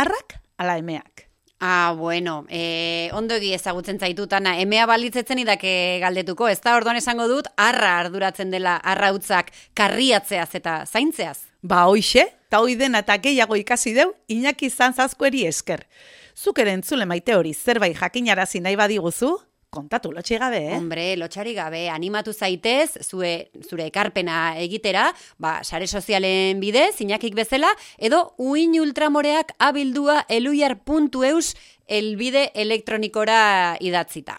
Arrak, 0.00 0.38
ala 0.56 0.78
emeak. 0.80 1.31
Ah, 1.64 1.94
bueno, 1.96 2.44
eh, 2.48 3.08
ondo 3.14 3.36
egi 3.38 3.52
ezagutzen 3.54 4.00
zaitutana, 4.02 4.56
emea 4.58 4.82
balitzetzen 4.90 5.38
idake 5.38 6.00
galdetuko, 6.02 6.48
ez 6.50 6.58
da 6.64 6.72
orduan 6.74 6.98
esango 6.98 7.28
dut, 7.30 7.46
arra 7.54 7.92
arduratzen 8.00 8.50
dela 8.50 8.72
arrautzak 8.82 9.52
karriatzeaz 9.78 10.48
eta 10.58 10.72
zaintzeaz. 10.90 11.36
Ba, 11.62 11.84
hoixe, 11.86 12.24
eta 12.50 12.58
hoi 12.58 12.74
dena 12.80 13.04
eta 13.06 13.14
gehiago 13.22 13.54
ikasi 13.60 13.94
deu, 13.94 14.08
Iñaki 14.26 14.72
Zantzazkoeri 14.74 15.44
esker. 15.46 15.86
Zuk 16.34 16.58
ere 16.58 16.74
entzule 16.74 17.06
maite 17.06 17.38
hori 17.38 17.54
zerbait 17.54 17.94
jakinarazi 17.94 18.58
nahi 18.58 18.74
badiguzu, 18.74 19.30
kontatu 19.72 20.12
lotxi 20.12 20.36
gabe, 20.36 20.60
eh? 20.68 20.76
Hombre, 20.76 21.06
lotxari 21.16 21.54
gabe, 21.56 21.86
animatu 21.88 22.34
zaitez, 22.36 22.98
zue, 23.00 23.48
zure 23.64 23.86
ekarpena 23.88 24.58
egitera, 24.60 25.06
ba, 25.40 25.62
sare 25.64 25.88
sozialen 25.88 26.60
bidez, 26.60 27.00
inakik 27.00 27.34
bezala, 27.38 27.72
edo 27.96 28.34
uin 28.36 28.76
ultramoreak 28.82 29.54
abildua 29.58 30.26
eluiar.eus 30.28 31.54
elbide 31.88 32.50
elektronikora 32.52 33.78
idatzita. 33.80 34.36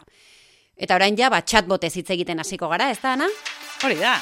Eta 0.77 1.01
orain 1.01 1.17
ja, 1.17 1.33
ba, 1.33 1.41
chatbotez 1.41 1.95
hitz 1.97 2.11
egiten 2.13 2.39
hasiko 2.43 2.69
gara, 2.69 2.91
ez 2.93 3.01
da, 3.01 3.17
Ana? 3.17 3.29
Hori 3.83 3.97
da. 3.97 4.15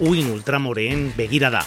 Uin 0.00 0.30
ultramoreen 0.30 1.10
begirada. 1.18 1.66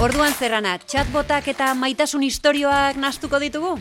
Orduan 0.00 0.32
zerrana, 0.32 0.78
chatbotak 0.88 1.50
eta 1.52 1.74
maitasun 1.76 2.22
istorioak 2.24 2.96
nastuko 2.96 3.36
ditugu? 3.36 3.74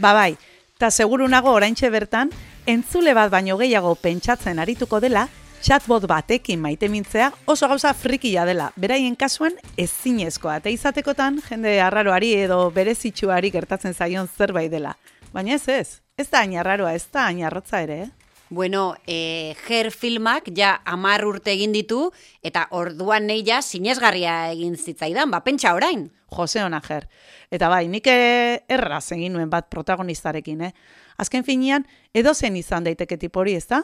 Ba 0.00 0.14
bai, 0.16 0.30
eta 0.78 0.88
seguru 0.88 1.26
nago 1.28 1.52
oraintxe 1.52 1.90
bertan, 1.92 2.30
entzule 2.64 3.12
bat 3.12 3.28
baino 3.28 3.58
gehiago 3.60 3.90
pentsatzen 4.00 4.56
arituko 4.64 5.02
dela, 5.04 5.26
chatbot 5.60 6.06
batekin 6.08 6.62
maite 6.64 6.88
mintzea 6.88 7.28
oso 7.44 7.68
gauza 7.68 7.92
frikia 7.92 8.46
dela, 8.48 8.70
beraien 8.80 9.20
kasuan 9.20 9.60
ezinezkoa, 9.76 10.62
eta 10.62 10.72
izatekotan 10.72 11.42
jende 11.44 11.76
arraroari 11.84 12.32
edo 12.46 12.62
berezitsuari 12.72 13.52
gertatzen 13.52 13.92
zaion 13.92 14.32
zerbait 14.32 14.72
dela. 14.72 14.96
Baina 15.36 15.60
ez 15.60 15.68
ez, 15.68 16.00
ez 16.16 16.30
da 16.30 16.40
hain 16.40 16.56
arraroa, 16.56 16.94
ez 16.96 17.04
da 17.12 17.28
hain 17.28 17.44
arrotza 17.44 17.84
ere, 17.84 18.06
eh? 18.06 18.25
Bueno, 18.48 18.94
e, 19.06 19.56
Ger 19.66 19.90
filmak 19.90 20.52
ja 20.54 20.80
amar 20.84 21.24
urte 21.26 21.50
egin 21.50 21.72
ditu, 21.74 22.12
eta 22.46 22.68
orduan 22.70 23.26
nei 23.26 23.40
ja 23.46 23.58
sinesgarria 23.62 24.52
egin 24.52 24.76
zitzaidan, 24.76 25.32
ba, 25.34 25.42
pentsa 25.42 25.74
orain. 25.74 26.06
Jose 26.30 26.62
Onager. 26.62 27.08
Eta 27.50 27.68
bai, 27.68 27.86
nik 27.90 28.06
eh, 28.06 28.62
erraz 28.68 29.10
egin 29.14 29.34
nuen 29.34 29.50
bat 29.50 29.66
protagonistarekin, 29.70 30.62
eh? 30.68 30.72
Azken 31.18 31.42
finean, 31.46 31.86
edozen 32.14 32.56
izan 32.58 32.86
daiteke 32.86 33.18
tipori, 33.18 33.56
ez 33.58 33.66
da? 33.66 33.82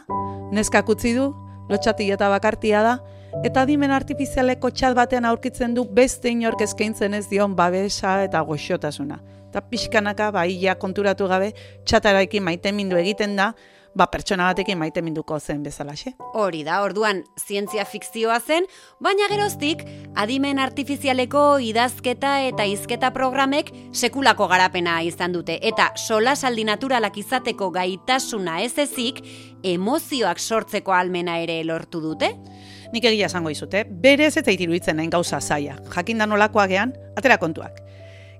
Neskak 0.54 0.88
utzi 0.94 1.14
du, 1.16 1.32
lotxati 1.70 2.10
eta 2.14 2.28
bakartia 2.30 2.82
da, 2.86 2.96
eta 3.42 3.64
dimen 3.66 3.90
artifizialeko 3.90 4.70
txat 4.70 4.94
batean 4.94 5.26
aurkitzen 5.26 5.74
du 5.74 5.86
beste 5.88 6.30
inork 6.30 6.62
eskaintzen 6.62 7.14
ez 7.18 7.26
dion 7.30 7.56
babesa 7.58 8.20
eta 8.26 8.42
goxotasuna. 8.46 9.18
Eta 9.50 9.62
pixkanaka, 9.68 10.30
bai, 10.32 10.50
ja 10.60 10.78
konturatu 10.78 11.26
gabe, 11.28 11.52
txataraekin 11.84 12.44
maite 12.44 12.72
mindu 12.72 12.96
egiten 13.00 13.34
da, 13.36 13.52
ba, 13.94 14.06
pertsona 14.10 14.48
batekin 14.50 14.78
maite 14.78 15.02
minduko 15.02 15.38
zen 15.40 15.62
bezalaxe. 15.62 16.14
Hori 16.38 16.62
da, 16.64 16.80
orduan 16.84 17.22
zientzia 17.40 17.84
fikzioa 17.88 18.38
zen, 18.40 18.66
baina 19.02 19.28
geroztik 19.30 19.84
adimen 20.16 20.60
artifizialeko 20.62 21.44
idazketa 21.62 22.38
eta 22.48 22.66
hizketa 22.68 23.12
programek 23.14 23.72
sekulako 23.92 24.48
garapena 24.52 25.00
izan 25.06 25.36
dute 25.36 25.58
eta 25.62 25.90
solasaldi 25.96 26.64
naturalak 26.68 27.18
izateko 27.20 27.70
gaitasuna 27.74 28.60
ez 28.64 28.74
ezik 28.78 29.22
emozioak 29.62 30.40
sortzeko 30.40 30.94
almena 30.96 31.38
ere 31.44 31.62
lortu 31.64 32.00
dute. 32.02 32.32
Nik 32.92 33.06
egia 33.08 33.30
esango 33.30 33.48
izute, 33.48 33.86
berez 33.88 34.34
ez 34.36 34.44
zait 34.44 34.60
iruditzen 34.60 34.98
nahin 34.98 35.12
gauza 35.12 35.40
zaia. 35.40 35.78
Jakinda 35.94 36.26
nolakoa 36.28 36.66
gean, 36.68 36.92
atera 37.16 37.38
kontuak. 37.40 37.80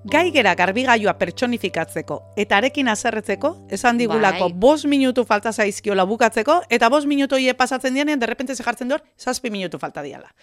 Gaigera 0.03 0.51
garbigaiua 0.59 1.13
pertsonifikatzeko 1.15 2.17
eta 2.43 2.57
arekin 2.59 2.89
azerretzeko, 2.91 3.53
esan 3.71 3.97
digulako 4.01 4.49
Bai. 4.49 4.59
bost 4.65 4.85
minutu 4.91 5.23
falta 5.23 5.53
zaizkiola 5.53 6.03
bukatzeko, 6.09 6.59
eta 6.69 6.89
bost 6.91 7.07
minutu 7.07 7.39
hie 7.39 7.53
pasatzen 7.53 7.93
dianean, 7.95 8.19
derrepente 8.19 8.55
ze 8.55 8.63
jartzen 8.63 8.91
dut, 8.91 9.05
zazpi 9.17 9.49
minutu 9.49 9.79
falta 9.79 10.03
diala. 10.03 10.33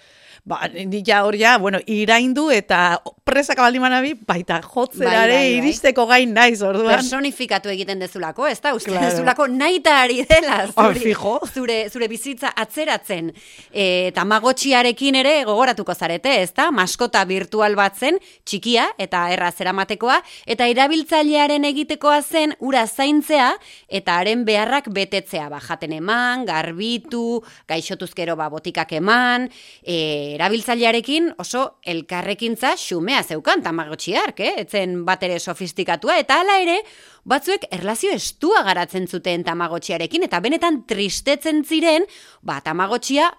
Ba, 0.44 0.58
ja 1.06 1.24
hor 1.24 1.36
ja, 1.36 1.58
bueno, 1.58 1.78
iraindu 1.86 2.48
eta 2.50 3.00
presaka 3.28 3.62
baldin 3.62 3.82
manabi, 3.84 4.14
baita 4.26 4.60
jotzerare 4.64 5.14
Bai, 5.14 5.28
bai, 5.28 5.36
bai. 5.36 5.58
iristeko 5.60 6.06
gain 6.08 6.32
naiz, 6.34 6.62
orduan. 6.64 6.96
Personifikatu 6.96 7.68
egiten 7.68 8.00
dezulako, 8.00 8.46
ez 8.48 8.58
da? 8.60 8.72
Uste 8.74 8.90
Claro. 8.90 9.06
dezulako 9.10 9.46
naita 9.48 9.98
ari 10.02 10.24
dela 10.24 10.66
zuri- 10.72 10.98
fijo. 11.02 11.40
zure, 11.52 11.88
zure 11.90 12.08
bizitza 12.08 12.50
atzeratzen. 12.56 13.32
E, 13.70 14.10
tamagotxiarekin 14.14 15.14
ere 15.20 15.44
gogoratuko 15.44 15.94
zarete, 15.94 16.40
ez 16.42 16.52
da? 16.56 16.70
Maskota 16.70 17.22
virtual 17.28 17.76
bat 17.76 17.96
zen, 18.00 18.18
txikia 18.44 18.88
eta 18.98 19.28
erraz 19.30 19.60
eramatekoa, 19.60 20.22
eta 20.46 20.66
erabiltzailearen 20.66 21.64
egitekoa 21.64 22.22
zen 22.22 22.56
ura 22.60 22.86
zaintzea 22.86 23.52
eta 23.88 24.16
haren 24.18 24.44
beharrak 24.44 24.88
betetzea, 24.88 25.48
ba, 25.50 25.60
jaten 25.60 25.92
eman, 25.92 26.44
garbitu, 26.46 27.42
gaixotuzkero 27.68 28.34
ba, 28.36 28.48
botikak 28.48 28.92
eman, 28.98 29.48
e, 29.84 30.29
erabiltzailearekin 30.36 31.32
oso 31.42 31.62
elkarrekintza 31.88 32.74
xumea 32.80 33.22
zeukan 33.22 33.62
tamagotxiark, 33.64 34.40
eh? 34.40 34.54
etzen 34.64 35.04
bat 35.06 35.22
ere 35.26 35.38
sofistikatua, 35.40 36.18
eta 36.22 36.40
hala 36.40 36.58
ere, 36.62 36.78
batzuek 37.24 37.68
erlazio 37.70 38.12
estua 38.14 38.62
garatzen 38.66 39.08
zuten 39.08 39.44
tamagotxiarekin, 39.46 40.26
eta 40.28 40.40
benetan 40.40 40.82
tristetzen 40.90 41.64
ziren, 41.64 42.08
ba, 42.42 42.60
tamagotxia 42.64 43.30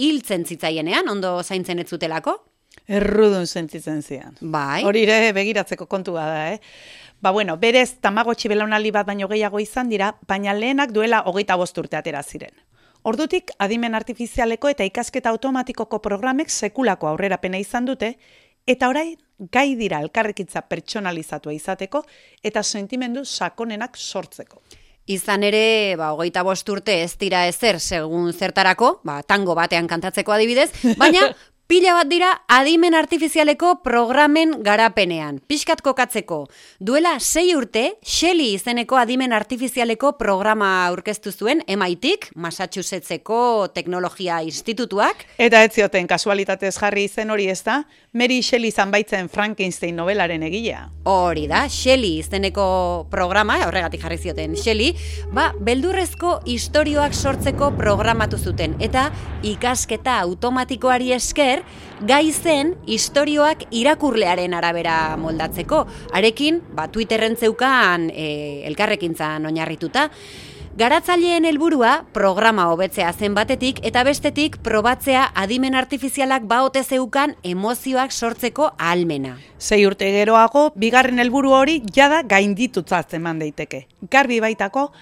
hiltzen 0.00 0.46
zitzaienean, 0.46 1.08
ondo 1.12 1.38
zaintzen 1.42 1.82
ez 1.82 1.88
zutelako. 1.90 2.38
Errudun 2.90 3.46
sentitzen 3.46 4.02
zian. 4.02 4.34
Bai. 4.40 4.82
Hori 4.86 5.04
ere 5.06 5.32
begiratzeko 5.36 5.86
kontua 5.86 6.26
da, 6.26 6.42
eh? 6.54 6.58
Ba 7.20 7.30
bueno, 7.36 7.58
berez 7.60 8.00
tamagotxi 8.00 8.48
belaunaldi 8.48 8.90
bat 8.96 9.06
baino 9.06 9.28
gehiago 9.28 9.60
izan 9.60 9.90
dira, 9.92 10.14
baina 10.26 10.54
lehenak 10.56 10.94
duela 10.96 11.20
hogeita 11.28 11.56
bost 11.60 11.76
urte 11.78 11.98
atera 11.98 12.22
ziren. 12.22 12.54
Ordutik, 13.02 13.50
adimen 13.58 13.94
artifizialeko 13.96 14.68
eta 14.68 14.84
ikasketa 14.84 15.30
automatikoko 15.32 16.02
programek 16.04 16.50
sekulako 16.52 17.08
aurrerapena 17.08 17.58
izan 17.58 17.86
dute, 17.88 18.16
eta 18.68 18.90
orain 18.92 19.14
gai 19.52 19.72
dira 19.78 20.02
elkarrekitza 20.04 20.66
pertsonalizatua 20.68 21.54
izateko 21.56 22.04
eta 22.44 22.62
sentimendu 22.62 23.24
sakonenak 23.24 23.96
sortzeko. 23.96 24.60
Izan 25.10 25.42
ere, 25.42 25.96
ba, 25.98 26.12
hogeita 26.12 26.42
bost 26.46 26.68
urte 26.70 27.00
ez 27.02 27.16
dira 27.18 27.46
ezer 27.48 27.80
segun 27.80 28.34
zertarako, 28.36 29.00
ba, 29.02 29.22
tango 29.26 29.56
batean 29.58 29.88
kantatzeko 29.90 30.36
adibidez, 30.36 30.68
baina 31.00 31.24
pila 31.70 31.92
bat 31.94 32.08
dira 32.10 32.28
adimen 32.50 32.96
artifizialeko 32.98 33.76
programen 33.84 34.56
garapenean. 34.66 35.36
Piskat 35.46 35.78
kokatzeko, 35.86 36.40
duela 36.82 37.12
sei 37.22 37.52
urte, 37.54 37.84
Shelly 38.02 38.48
izeneko 38.56 38.98
adimen 38.98 39.30
artifizialeko 39.30 40.16
programa 40.18 40.88
aurkeztu 40.88 41.30
zuen 41.30 41.62
MITik, 41.70 42.32
Massachusettseko 42.34 43.68
Teknologia 43.70 44.40
Institutuak, 44.42 45.22
Eta 45.38 45.60
ez 45.62 45.70
zioten 45.76 46.10
kasualitatez 46.10 46.72
jarri 46.74 47.04
izen 47.06 47.30
hori 47.30 47.46
ez 47.52 47.60
da, 47.62 47.84
Mary 48.18 48.40
Shelley 48.42 48.74
izan 48.74 48.90
baitzen 48.90 49.30
Frankenstein 49.30 49.94
novelaren 49.94 50.42
egilea. 50.42 50.88
Hori 51.06 51.46
da, 51.46 51.68
Shelley 51.70 52.18
izeneko 52.18 53.06
programa, 53.14 53.60
horregatik 53.68 54.02
jarri 54.02 54.18
zioten 54.18 54.58
Shelley, 54.58 54.96
ba, 55.30 55.52
beldurrezko 55.54 56.40
istorioak 56.50 57.14
sortzeko 57.14 57.70
programatu 57.78 58.42
zuten. 58.42 58.74
Eta 58.82 59.06
ikasketa 59.46 60.18
automatikoari 60.26 61.14
esker, 61.60 62.06
gai 62.06 62.32
zen 62.32 62.74
istorioak 62.86 63.66
irakurlearen 63.70 64.54
arabera 64.54 65.16
moldatzeko. 65.16 65.86
Arekin, 66.12 66.60
ba, 66.74 66.88
Twitterren 66.88 67.36
zeukan 67.36 68.10
e, 68.10 68.64
elkarrekintzan 68.66 69.46
oinarrituta. 69.46 70.10
Garatzaileen 70.76 71.44
helburua 71.44 72.06
programa 72.14 72.68
hobetzea 72.70 73.12
zen 73.12 73.34
batetik 73.34 73.80
eta 73.84 74.04
bestetik 74.04 74.56
probatzea 74.62 75.32
adimen 75.34 75.74
artifizialak 75.74 76.46
baote 76.48 76.82
zeukan 76.84 77.34
emozioak 77.42 78.12
sortzeko 78.12 78.70
ahalmena. 78.78 79.36
Sei 79.58 79.84
urte 79.86 80.10
geroago, 80.14 80.70
bigarren 80.76 81.18
helburu 81.18 81.52
hori 81.52 81.82
jada 81.92 82.22
gainditutzat 82.22 83.14
eman 83.14 83.42
daiteke. 83.42 83.88
Garbi 84.10 84.40
baitako, 84.40 84.92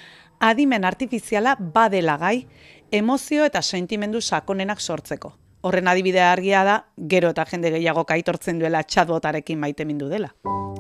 adimen 0.41 0.85
artifiziala 0.85 1.55
badela 1.61 2.17
gai, 2.17 2.47
emozio 2.91 3.45
eta 3.45 3.63
sentimendu 3.63 4.21
sakonenak 4.21 4.81
sortzeko. 4.81 5.37
Horren 5.61 5.89
adibidea 5.91 6.31
argia 6.33 6.63
da, 6.63 6.77
gero 7.11 7.33
eta 7.35 7.45
jende 7.51 7.73
gehiago 7.75 8.05
kaitortzen 8.07 8.61
duela 8.61 8.85
txatbotarekin 8.87 9.59
maite 9.59 9.85
mindu 9.89 10.07
dela. 10.11 10.31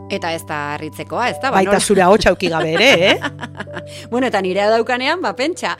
Eta 0.08 0.30
ez 0.32 0.44
da 0.48 0.58
harritzekoa, 0.74 1.26
ez 1.28 1.36
da? 1.42 1.50
Ba, 1.50 1.58
Baita 1.58 1.80
zure 1.80 2.04
hau 2.04 2.14
txauki 2.16 2.48
gabe 2.52 2.72
ere, 2.78 2.92
eh? 3.10 3.16
Bueno, 4.12 4.28
eta 4.28 4.40
nirea 4.44 4.68
daukanean, 4.70 5.20
ba, 5.24 5.34
pentsa. 5.36 5.74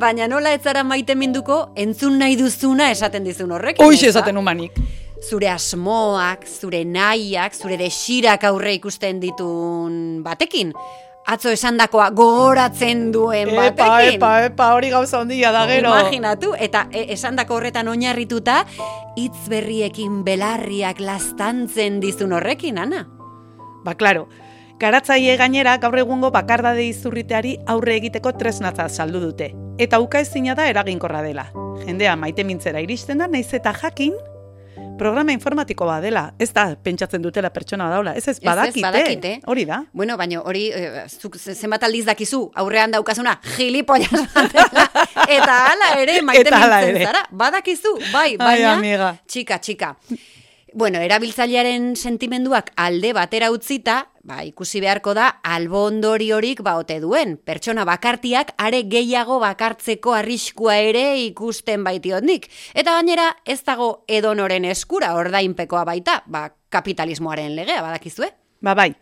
Baina 0.00 0.28
nola 0.28 0.52
ez 0.54 0.62
zara 0.62 0.84
maite 0.84 1.16
minduko, 1.16 1.72
entzun 1.76 2.18
nahi 2.20 2.36
duzuna 2.40 2.90
esaten 2.92 3.24
dizun 3.24 3.52
horrekin. 3.56 3.84
Hoiz 3.84 4.02
esaten 4.04 4.36
humanik. 4.36 4.78
Zure 5.20 5.50
asmoak, 5.52 6.46
zure 6.48 6.84
nahiak, 6.84 7.56
zure 7.56 7.76
desirak 7.80 8.44
aurre 8.48 8.76
ikusten 8.78 9.20
ditun 9.20 10.22
batekin. 10.24 10.72
Atzo 11.30 11.52
esandakoa 11.54 12.08
gogoratzen 12.10 13.12
duen 13.14 13.52
Epa, 13.52 13.68
batekin. 13.68 14.16
epa, 14.16 14.30
epa, 14.48 14.72
hori 14.74 14.90
gauza 14.90 15.20
ondia 15.20 15.52
da 15.54 15.62
gero. 15.70 15.92
Imaginatu, 15.92 16.54
eta 16.58 16.88
e, 16.90 17.04
esandako 17.14 17.54
horretan 17.60 17.86
oinarrituta, 17.92 18.64
hitz 19.16 19.46
berriekin 19.52 20.24
belarriak 20.26 20.98
lastantzen 20.98 22.00
dizun 22.02 22.32
horrekin, 22.34 22.78
Ana. 22.82 23.04
Ba, 23.84 23.94
klaro, 23.94 24.26
garatzaile 24.80 25.36
gainera 25.38 25.76
gaur 25.78 25.98
egungo 26.02 26.32
bakardade 26.34 26.82
izurriteari 26.88 27.58
aurre 27.68 27.94
egiteko 28.00 28.32
tresnatza 28.32 28.88
saldu 28.88 29.20
dute. 29.20 29.54
eta 29.78 30.00
ukaezina 30.00 30.54
da 30.54 30.66
eraginkorra 30.68 31.22
dela. 31.22 31.46
Jendea 31.86 32.16
maite 32.16 32.44
mintzera 32.44 32.80
iristen 32.84 33.18
da, 33.18 33.28
naiz 33.28 33.48
eta 33.54 33.72
jakin, 33.72 34.12
programa 35.00 35.32
informatiko 35.34 35.86
bat 35.88 36.02
dela. 36.04 36.26
Ez 36.38 36.50
da, 36.56 36.68
pentsatzen 36.76 37.22
dutela 37.24 37.50
pertsona 37.54 37.88
daula. 37.90 38.12
Ez 38.18 38.26
ez, 38.28 38.36
ez, 38.36 38.44
badakite. 38.44 38.84
badakite. 38.86 39.32
Hori 39.50 39.64
da. 39.68 39.80
Bueno, 39.96 40.16
baina 40.20 40.42
hori, 40.44 40.66
eh, 40.76 41.06
zuk 41.08 41.38
ze- 41.40 41.54
zenbat 41.56 41.82
aldiz 41.88 42.04
dakizu, 42.06 42.42
aurrean 42.54 42.92
daukazuna, 42.94 43.38
gilipollas 43.56 44.10
dela, 44.54 44.84
eta 45.28 45.56
hala 45.70 45.88
ere, 46.02 46.20
maite 46.22 46.50
mintzen 46.52 47.00
zara. 47.06 47.24
Badakizu, 47.30 47.96
bai, 48.12 48.28
Ai, 48.32 48.36
baina, 48.44 48.76
amiga. 48.76 49.14
txika, 49.26 49.58
txika. 49.58 49.94
Bueno, 50.72 51.00
erabiltzailearen 51.02 51.96
sentimenduak 51.96 52.70
alde 52.78 53.10
batera 53.12 53.48
utzita, 53.50 54.10
ba, 54.22 54.44
ikusi 54.46 54.78
beharko 54.82 55.14
da 55.18 55.26
albondori 55.42 56.30
horik 56.30 56.62
ba 56.62 56.76
ote 56.78 57.00
duen. 57.02 57.38
Pertsona 57.42 57.84
bakartiak 57.88 58.52
are 58.58 58.84
gehiago 58.92 59.40
bakartzeko 59.42 60.14
arriskua 60.14 60.76
ere 60.78 61.18
ikusten 61.24 61.82
baitiondik. 61.82 62.46
Eta 62.74 62.94
gainera 62.94 63.32
ez 63.44 63.58
dago 63.66 64.04
edonoren 64.06 64.68
eskura 64.70 65.14
ordainpekoa 65.18 65.84
baita, 65.88 66.20
ba, 66.26 66.50
kapitalismoaren 66.70 67.56
legea 67.56 67.82
badakizue. 67.82 68.30
Ba 68.62 68.76
bai, 68.76 68.92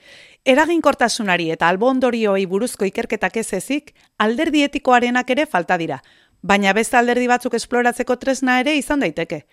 eraginkortasunari 0.48 1.50
eta 1.50 1.68
albondorioei 1.68 2.46
buruzko 2.46 2.86
ikerketak 2.88 3.36
ez 3.42 3.52
ezik, 3.58 3.92
alderdi 4.16 4.62
etikoarenak 4.64 5.36
ere 5.36 5.44
falta 5.46 5.76
dira. 5.76 6.00
Baina 6.40 6.72
beste 6.72 6.96
alderdi 6.96 7.26
batzuk 7.28 7.58
esploratzeko 7.58 8.16
tresna 8.16 8.60
ere 8.62 8.76
izan 8.78 9.02
daiteke. 9.02 9.44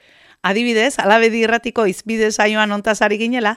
Adibidez, 0.44 1.00
alabedi 1.00 1.42
irratiko 1.46 1.86
izbide 1.90 2.32
saioan 2.32 2.72
ontasari 2.72 3.18
ginela, 3.18 3.56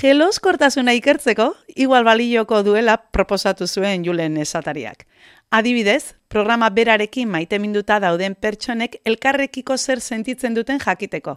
jeloskortasuna 0.00 0.94
ikertzeko, 0.96 1.54
igual 1.76 2.04
balioko 2.04 2.62
duela 2.62 2.96
proposatu 3.12 3.66
zuen 3.66 4.04
julen 4.04 4.36
esatariak. 4.40 5.06
Adibidez, 5.52 6.14
programa 6.30 6.68
berarekin 6.70 7.26
maite 7.26 7.58
minduta 7.58 7.96
dauden 7.98 8.36
pertsonek 8.38 8.92
elkarrekiko 9.02 9.74
zer 9.74 9.98
sentitzen 9.98 10.54
duten 10.54 10.78
jakiteko. 10.78 11.32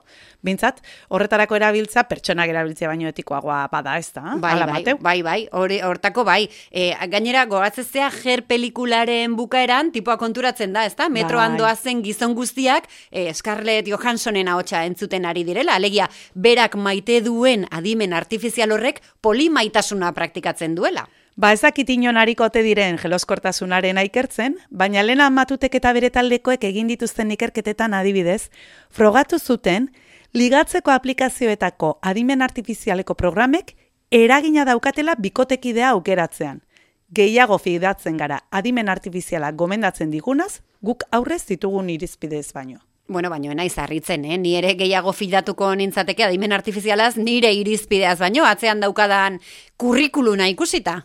Bintzat, 0.46 0.84
horretarako 1.10 1.58
erabiltza 1.58 2.03
pertsonak 2.05 2.51
erabiltzea 2.53 2.91
baino 2.91 3.10
etikoagoa 3.10 3.63
bada, 3.72 3.96
ez 3.98 4.12
da? 4.13 4.36
Bai, 4.38 4.51
Hala, 4.51 4.67
bai, 4.70 4.75
Mateu? 4.75 5.00
bai, 5.01 5.15
bai, 5.25 5.39
hori 5.58 5.79
hortako 5.82 6.27
bai. 6.27 6.46
E, 6.70 6.91
gainera, 7.10 7.48
gogatzezea 7.50 8.12
ger 8.20 8.43
pelikularen 8.46 9.34
bukaeran, 9.34 9.89
tipoa 9.98 10.20
konturatzen 10.22 10.77
da, 10.77 10.86
ezta? 10.86 11.10
Metroan 11.10 11.58
Bai. 11.58 11.63
doazen 11.63 12.05
gizon 12.05 12.38
guztiak, 12.38 12.86
e, 13.10 13.34
Scarlett 13.34 13.89
Johanssonen 13.89 14.53
ahotsa 14.53 14.86
entzuten 14.86 15.25
ari 15.25 15.41
direla. 15.43 15.82
Alegia, 15.82 16.05
berak 16.36 16.77
maite 16.77 17.17
duen 17.25 17.65
adimen 17.72 18.13
artifizial 18.13 18.77
horrek 18.77 19.01
polimaitasuna 19.25 20.13
praktikatzen 20.13 20.77
duela. 20.77 21.10
Ba 21.35 21.51
ez 21.51 21.61
dakit 21.61 21.89
inon 21.89 22.17
harikote 22.21 22.61
diren 22.61 22.99
jeloskortasunaren 23.01 23.97
ikertzen, 23.97 24.59
baina 24.69 25.01
Lena 25.01 25.31
Matutek 25.33 25.73
eta 25.79 25.93
bere 25.93 26.11
taldekoek 26.13 26.63
egin 26.69 26.91
dituzten 26.91 27.31
ikerketetan 27.33 27.95
adibidez, 27.97 28.51
frogatu 28.93 29.39
zuten 29.39 29.89
ligatzeko 30.33 30.93
aplikazioetako 30.93 31.97
adimen 32.01 32.45
artifizialeko 32.45 33.17
programek 33.17 33.73
eragina 34.11 34.65
daukatela 34.65 35.15
bikotekidea 35.17 35.89
aukeratzean. 35.97 36.61
Gehiago 37.09 37.57
fidatzen 37.57 38.17
gara 38.17 38.43
adimen 38.51 38.89
artifiziala 38.89 39.51
gomendatzen 39.51 40.11
digunaz, 40.13 40.61
guk 40.81 41.03
aurrez 41.11 41.45
ditugun 41.49 41.89
irizpidez 41.89 42.51
baino. 42.53 42.77
Bueno, 43.05 43.29
baino 43.29 43.51
naiz 43.53 43.77
harritzen, 43.77 44.24
eh? 44.24 44.38
Ni 44.39 44.53
ere 44.55 44.75
gehiago 44.79 45.12
fidatuko 45.12 45.74
nintzateke 45.75 46.24
adimen 46.24 46.53
artifizialaz 46.55 47.17
nire 47.19 47.50
irizpideaz 47.53 48.15
baino, 48.22 48.45
atzean 48.48 48.79
daukadan 48.79 49.41
kurrikuluna 49.77 50.48
ikusita. 50.48 51.01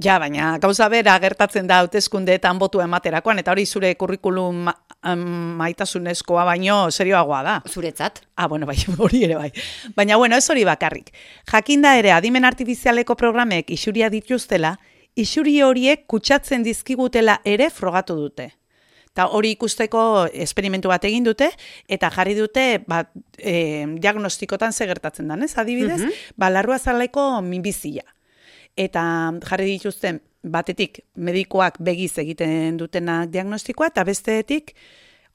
Ja, 0.00 0.16
baina 0.18 0.54
gauza 0.62 0.88
bera 0.88 1.18
gertatzen 1.20 1.68
da 1.68 1.82
hauteskundeetan 1.82 2.58
botu 2.58 2.80
ematerakoan, 2.80 3.42
eta 3.44 3.52
hori 3.52 3.66
zure 3.66 3.90
kurrikulum 4.00 4.62
ma- 4.70 4.74
maitasunezkoa 5.60 6.46
baino 6.48 6.78
serioagoa 6.90 7.42
da. 7.44 7.58
Zuretzat. 7.68 8.22
Ah, 8.36 8.48
bueno, 8.48 8.64
bai, 8.66 8.78
hori 8.98 9.22
ere 9.28 9.36
bai. 9.36 9.52
Baina, 9.94 10.16
bueno, 10.16 10.36
ez 10.40 10.48
hori 10.50 10.64
bakarrik. 10.64 11.12
Jakinda 11.52 11.98
ere 12.00 12.12
adimen 12.16 12.48
artifizialeko 12.48 13.14
programek 13.14 13.70
isuria 13.76 14.08
dituztela, 14.08 14.78
isuri 15.16 15.60
horiek 15.60 16.06
kutsatzen 16.08 16.64
dizkigutela 16.64 17.42
ere 17.44 17.68
frogatu 17.68 18.16
dute. 18.16 18.54
Ta 19.12 19.26
hori 19.28 19.52
ikusteko 19.52 20.26
esperimentu 20.32 20.88
bat 20.88 21.04
egin 21.04 21.24
dute, 21.26 21.50
eta 21.88 22.08
jarri 22.14 22.34
dute 22.38 22.64
ba, 22.88 23.02
e, 23.36 23.84
diagnostikotan 24.00 24.72
ze 24.72 24.86
gertatzen 24.88 25.28
den, 25.28 25.42
ez? 25.44 25.52
Adibidez, 25.60 26.00
ba, 26.36 26.48
larrua 26.50 26.78
zalaiko 26.78 27.42
minbizia. 27.44 28.06
Eta 28.76 29.02
jarri 29.44 29.74
dituzten 29.74 30.22
batetik 30.42 31.02
medikoak 31.14 31.76
begiz 31.78 32.16
egiten 32.18 32.78
dutenak 32.80 33.30
diagnostikoa, 33.30 33.92
eta 33.92 34.04
bestetik 34.08 34.72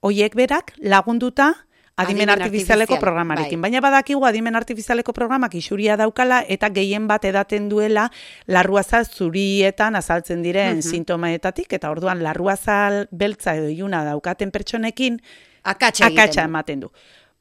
hoiek 0.02 0.36
berak 0.36 0.74
lagunduta 0.82 1.54
adimen 1.98 2.30
Adimen 2.30 2.46
artifizialeko 2.46 2.94
artifizial, 2.94 3.02
programarekin. 3.02 3.62
bai. 3.62 3.70
Baina 3.70 3.82
badakigu 3.82 4.26
adimen 4.26 4.56
artifizialeko 4.56 5.14
programak 5.14 5.56
isuria 5.56 5.98
daukala 5.98 6.44
eta 6.48 6.70
gehien 6.70 7.08
bat 7.08 7.26
edaten 7.26 7.70
duela 7.70 8.12
larruazal 8.46 9.06
zurietan 9.06 9.96
azaltzen 9.96 10.44
diren 10.44 10.84
sintomaetatik 10.84 11.74
eta 11.74 11.90
orduan 11.92 12.22
larruazal 12.24 13.08
beltza 13.12 13.56
edo 13.56 13.70
iluna 13.70 14.04
daukaten 14.06 14.52
pertsonekin 14.52 15.22
Akatsa 15.64 16.08
akatsa 16.08 16.44
ematen 16.48 16.86
du. 16.86 16.92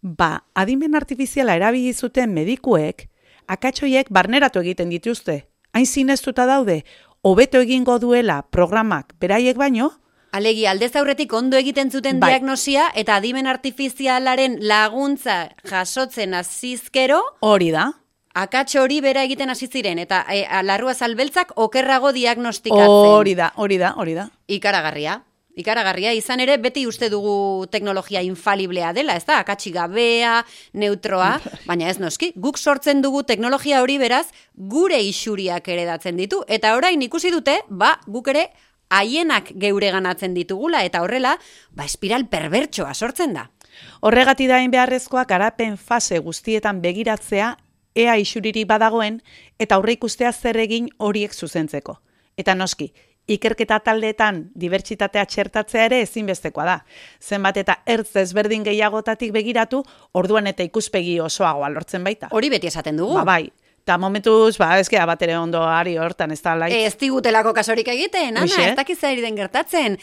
Ba, 0.03 0.47
adimen 0.55 0.95
artifiziala 0.95 1.55
erabili 1.55 1.93
zuten 1.95 2.33
medikuek 2.35 3.09
akatsoiek 3.47 4.09
barneratu 4.11 4.61
egiten 4.65 4.91
dituzte. 4.91 5.47
Hain 5.73 5.87
zineztuta 5.87 6.47
daude, 6.47 6.85
hobeto 7.23 7.61
egingo 7.61 7.99
duela 7.99 8.41
programak 8.51 9.15
beraiek 9.21 9.57
baino, 9.61 9.93
Alegi, 10.37 10.67
aldez 10.69 10.91
aurretik 11.01 11.33
ondo 11.33 11.57
egiten 11.57 11.89
zuten 11.89 12.19
Bai. 12.21 12.35
diagnosia 12.35 12.91
eta 13.01 13.15
adimen 13.17 13.47
artifizialaren 13.49 14.59
laguntza 14.69 15.37
jasotzen 15.71 16.35
azizkero, 16.37 17.23
hori 17.41 17.71
da. 17.73 17.87
akatxo 18.37 18.83
hori 18.83 18.99
bera 19.01 19.23
egiten 19.25 19.49
hasi 19.49 19.71
ziren 19.73 20.03
eta 20.03 20.27
e, 20.29 20.43
larrua 20.63 20.93
zalbeltzak 20.93 21.55
okerrago 21.57 22.13
diagnostikatzen. 22.13 23.15
Hori 23.15 23.33
da, 23.39 23.55
hori 23.57 23.79
da, 23.81 23.95
hori 23.97 24.19
da. 24.19 24.27
Ikaragarria. 24.59 25.23
Ikaragarria 25.57 26.13
izan 26.13 26.43
ere 26.45 26.59
beti 26.61 26.85
uste 26.85 27.09
dugu 27.09 27.65
teknologia 27.73 28.21
infaliblea 28.21 28.93
dela, 28.93 29.17
ez 29.17 29.25
da? 29.25 29.39
Akatsi 29.41 29.73
gabea, 29.73 30.43
neutroa, 30.77 31.33
baina 31.71 31.89
ez 31.89 31.97
noski. 31.97 32.35
Guk 32.37 32.61
sortzen 32.61 33.01
dugu 33.01 33.25
teknologia 33.25 33.81
hori 33.81 33.97
beraz 34.05 34.27
gure 34.53 35.01
isuriak 35.01 35.73
eredatzen 35.73 36.21
ditu 36.21 36.45
eta 36.47 36.77
orain 36.77 37.01
ikusi 37.09 37.33
dute, 37.33 37.63
ba, 37.71 37.95
guk 38.05 38.35
ere 38.37 38.51
haienak 38.91 39.53
geure 39.59 39.91
ganatzen 39.91 40.35
ditugula 40.35 40.85
eta 40.85 41.03
horrela, 41.03 41.37
ba, 41.71 41.85
espiral 41.85 42.27
perbertsoa 42.31 42.95
sortzen 42.95 43.35
da. 43.35 43.51
Horregati 44.01 44.47
dain 44.49 44.71
beharrezkoa 44.71 45.27
garapen 45.29 45.77
fase 45.77 46.19
guztietan 46.19 46.81
begiratzea 46.81 47.57
ea 47.97 48.17
isuriri 48.21 48.65
badagoen 48.65 49.21
eta 49.59 49.77
aurre 49.77 49.97
ikustea 49.97 50.33
zer 50.33 50.57
egin 50.61 50.89
horiek 50.99 51.35
zuzentzeko. 51.35 51.99
Eta 52.37 52.55
noski, 52.55 52.93
ikerketa 53.27 53.79
taldeetan 53.83 54.43
dibertsitatea 54.55 55.25
txertatzea 55.27 55.87
ere 55.89 56.01
ezinbestekoa 56.05 56.67
da. 56.69 56.77
Zenbat 57.21 57.57
eta 57.63 57.79
ertz 57.87 58.15
ezberdin 58.23 58.65
gehiagotatik 58.67 59.33
begiratu, 59.35 59.83
orduan 60.15 60.47
eta 60.47 60.67
ikuspegi 60.67 61.19
osoagoa 61.21 61.73
lortzen 61.73 62.05
baita. 62.05 62.31
Hori 62.31 62.53
beti 62.53 62.71
esaten 62.71 63.01
dugu. 63.01 63.17
Ba 63.19 63.25
bai, 63.25 63.49
eta 63.87 64.01
momentuz, 64.03 64.57
ba, 64.59 64.73
gea 64.83 65.05
bat 65.07 65.21
ere 65.23 65.37
ondo 65.39 65.61
ari 65.63 65.95
hortan, 66.03 66.33
ez 66.35 66.41
da 66.43 66.57
laitz. 66.59 66.75
Ez 66.75 66.97
digutelako 66.99 67.53
kasorik 67.55 67.87
egiten, 67.93 68.33
Ana, 68.35 68.43
Hoxe. 68.43 68.73
ez 68.73 68.75
dakiz 68.75 68.99
ari 69.07 69.23
den 69.23 69.39
gertatzen. 69.39 69.95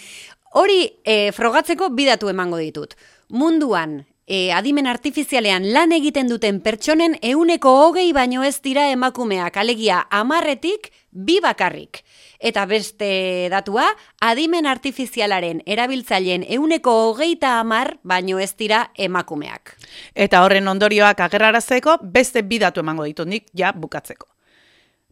Hori 0.55 0.85
e, 1.03 1.33
frogatzeko 1.35 1.89
bidatu 1.91 2.29
emango 2.31 2.61
ditut. 2.61 2.95
Munduan, 3.27 4.05
e, 4.27 4.51
adimen 4.51 4.87
artifizialean 4.87 5.65
lan 5.73 5.91
egiten 5.91 6.29
duten 6.31 6.59
pertsonen 6.63 7.17
euneko 7.21 7.71
hogei 7.83 8.11
baino 8.13 8.43
ez 8.43 8.61
dira 8.63 8.89
emakumeak, 8.91 9.57
alegia 9.57 10.03
amarretik 10.09 10.91
bi 11.11 11.39
bakarrik. 11.43 12.03
Eta 12.39 12.65
beste 12.65 13.47
datua, 13.51 13.85
adimen 14.21 14.65
artifizialaren 14.67 15.61
erabiltzaileen 15.65 16.45
euneko 16.57 16.95
hogeita 17.09 17.59
amar 17.59 17.97
baino 18.03 18.39
ez 18.39 18.51
dira 18.57 18.89
emakumeak. 18.95 19.77
Eta 20.15 20.43
horren 20.43 20.67
ondorioak 20.67 21.19
agerrarazteko 21.19 21.97
beste 22.03 22.43
bidatu 22.43 22.83
emango 22.83 23.07
ditut 23.07 23.27
nik 23.27 23.47
ja 23.53 23.71
bukatzeko. 23.71 24.27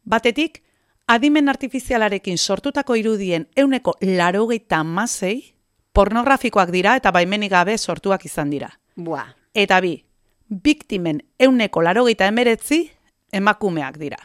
Batetik, 0.03 0.63
adimen 1.07 1.49
artifizialarekin 1.49 2.37
sortutako 2.37 2.95
irudien 2.95 3.47
euneko 3.55 3.95
larogeita 4.01 4.81
amasei 4.81 5.53
pornografikoak 5.93 6.71
dira 6.71 6.95
eta 6.95 7.11
baimenik 7.11 7.51
gabe 7.51 7.77
sortuak 7.77 8.25
izan 8.25 8.49
dira. 8.49 8.80
Buah, 8.95 9.35
Eta 9.53 9.81
bi, 9.83 9.97
biktimen 10.47 11.19
euneko 11.39 11.81
larogeita 11.83 12.27
emeretzi 12.31 12.85
emakumeak 13.35 13.97
dira. 13.99 14.19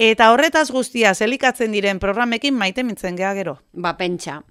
Eta 0.00 0.30
horretaz 0.32 0.70
guztia 0.72 1.12
elikatzen 1.26 1.74
diren 1.74 1.98
programekin 1.98 2.54
maite 2.54 2.84
mintzen 2.84 3.16
gea 3.16 3.34
gero. 3.34 3.58
ba 3.72 3.96
pentsa. 3.96 4.42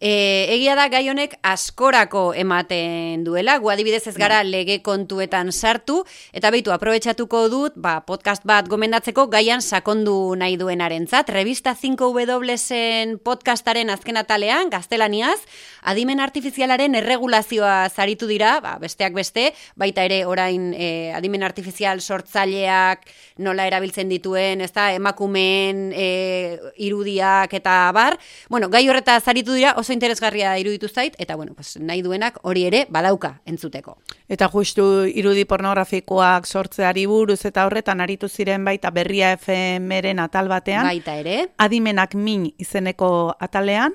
E, 0.00 0.46
egia 0.54 0.76
da 0.78 0.84
gai 0.86 1.08
honek 1.10 1.32
askorako 1.42 2.30
ematen 2.38 3.24
duela, 3.26 3.56
gu 3.58 3.72
adibidez 3.72 4.04
ez 4.06 4.14
gara 4.14 4.44
lege 4.46 4.76
kontuetan 4.86 5.50
sartu, 5.50 6.04
eta 6.30 6.52
beitu, 6.54 6.70
aprobetsatuko 6.70 7.40
dut, 7.50 7.74
ba, 7.74 7.96
podcast 8.06 8.46
bat 8.46 8.68
gomendatzeko 8.70 9.26
gaian 9.32 9.58
sakondu 9.58 10.36
nahi 10.38 10.54
duenarentzat. 10.56 11.32
Revista 11.34 11.74
5W-en 11.74 13.16
podcastaren 13.26 13.90
azken 13.90 14.20
atalean, 14.22 14.70
gaztelaniaz, 14.70 15.40
adimen 15.82 16.22
artifizialaren 16.22 16.94
erregulazioa 16.94 17.88
zaritu 17.90 18.30
dira, 18.30 18.60
ba, 18.62 18.76
besteak 18.78 19.18
beste, 19.18 19.48
baita 19.74 20.06
ere 20.06 20.22
orain 20.30 20.70
e, 20.78 21.10
adimen 21.10 21.42
artifizial 21.42 21.98
sortzaileak 21.98 23.02
nola 23.42 23.66
erabiltzen 23.66 24.06
dituen, 24.14 24.62
ez 24.62 24.70
da, 24.78 24.92
emakumeen 24.94 25.90
e, 25.90 26.08
irudiak 26.86 27.58
eta 27.58 27.80
bar. 27.90 28.14
Bueno, 28.46 28.70
gai 28.70 28.86
horreta 28.86 29.18
zaritu 29.18 29.58
dira, 29.58 29.74
oso 29.74 29.87
interesgarria 29.94 30.56
iruditu 30.58 30.88
zait, 30.88 31.14
eta 31.18 31.36
bueno, 31.36 31.54
pues, 31.54 31.76
nahi 31.80 32.02
duenak 32.02 32.38
hori 32.42 32.64
ere 32.68 32.86
badauka 32.90 33.40
entzuteko. 33.46 33.98
Eta 34.28 34.48
justu 34.52 35.04
irudi 35.08 35.44
pornografikoak 35.48 36.46
sortzeari 36.46 37.06
buruz 37.06 37.44
eta 37.48 37.66
horretan 37.66 38.00
aritu 38.00 38.28
ziren 38.28 38.64
baita 38.64 38.90
berria 38.90 39.32
FM-eren 39.36 40.18
atal 40.18 40.48
batean. 40.48 40.86
Baita 40.86 41.16
ere. 41.16 41.48
Adimenak 41.58 42.14
min 42.14 42.50
izeneko 42.58 43.34
atalean, 43.40 43.94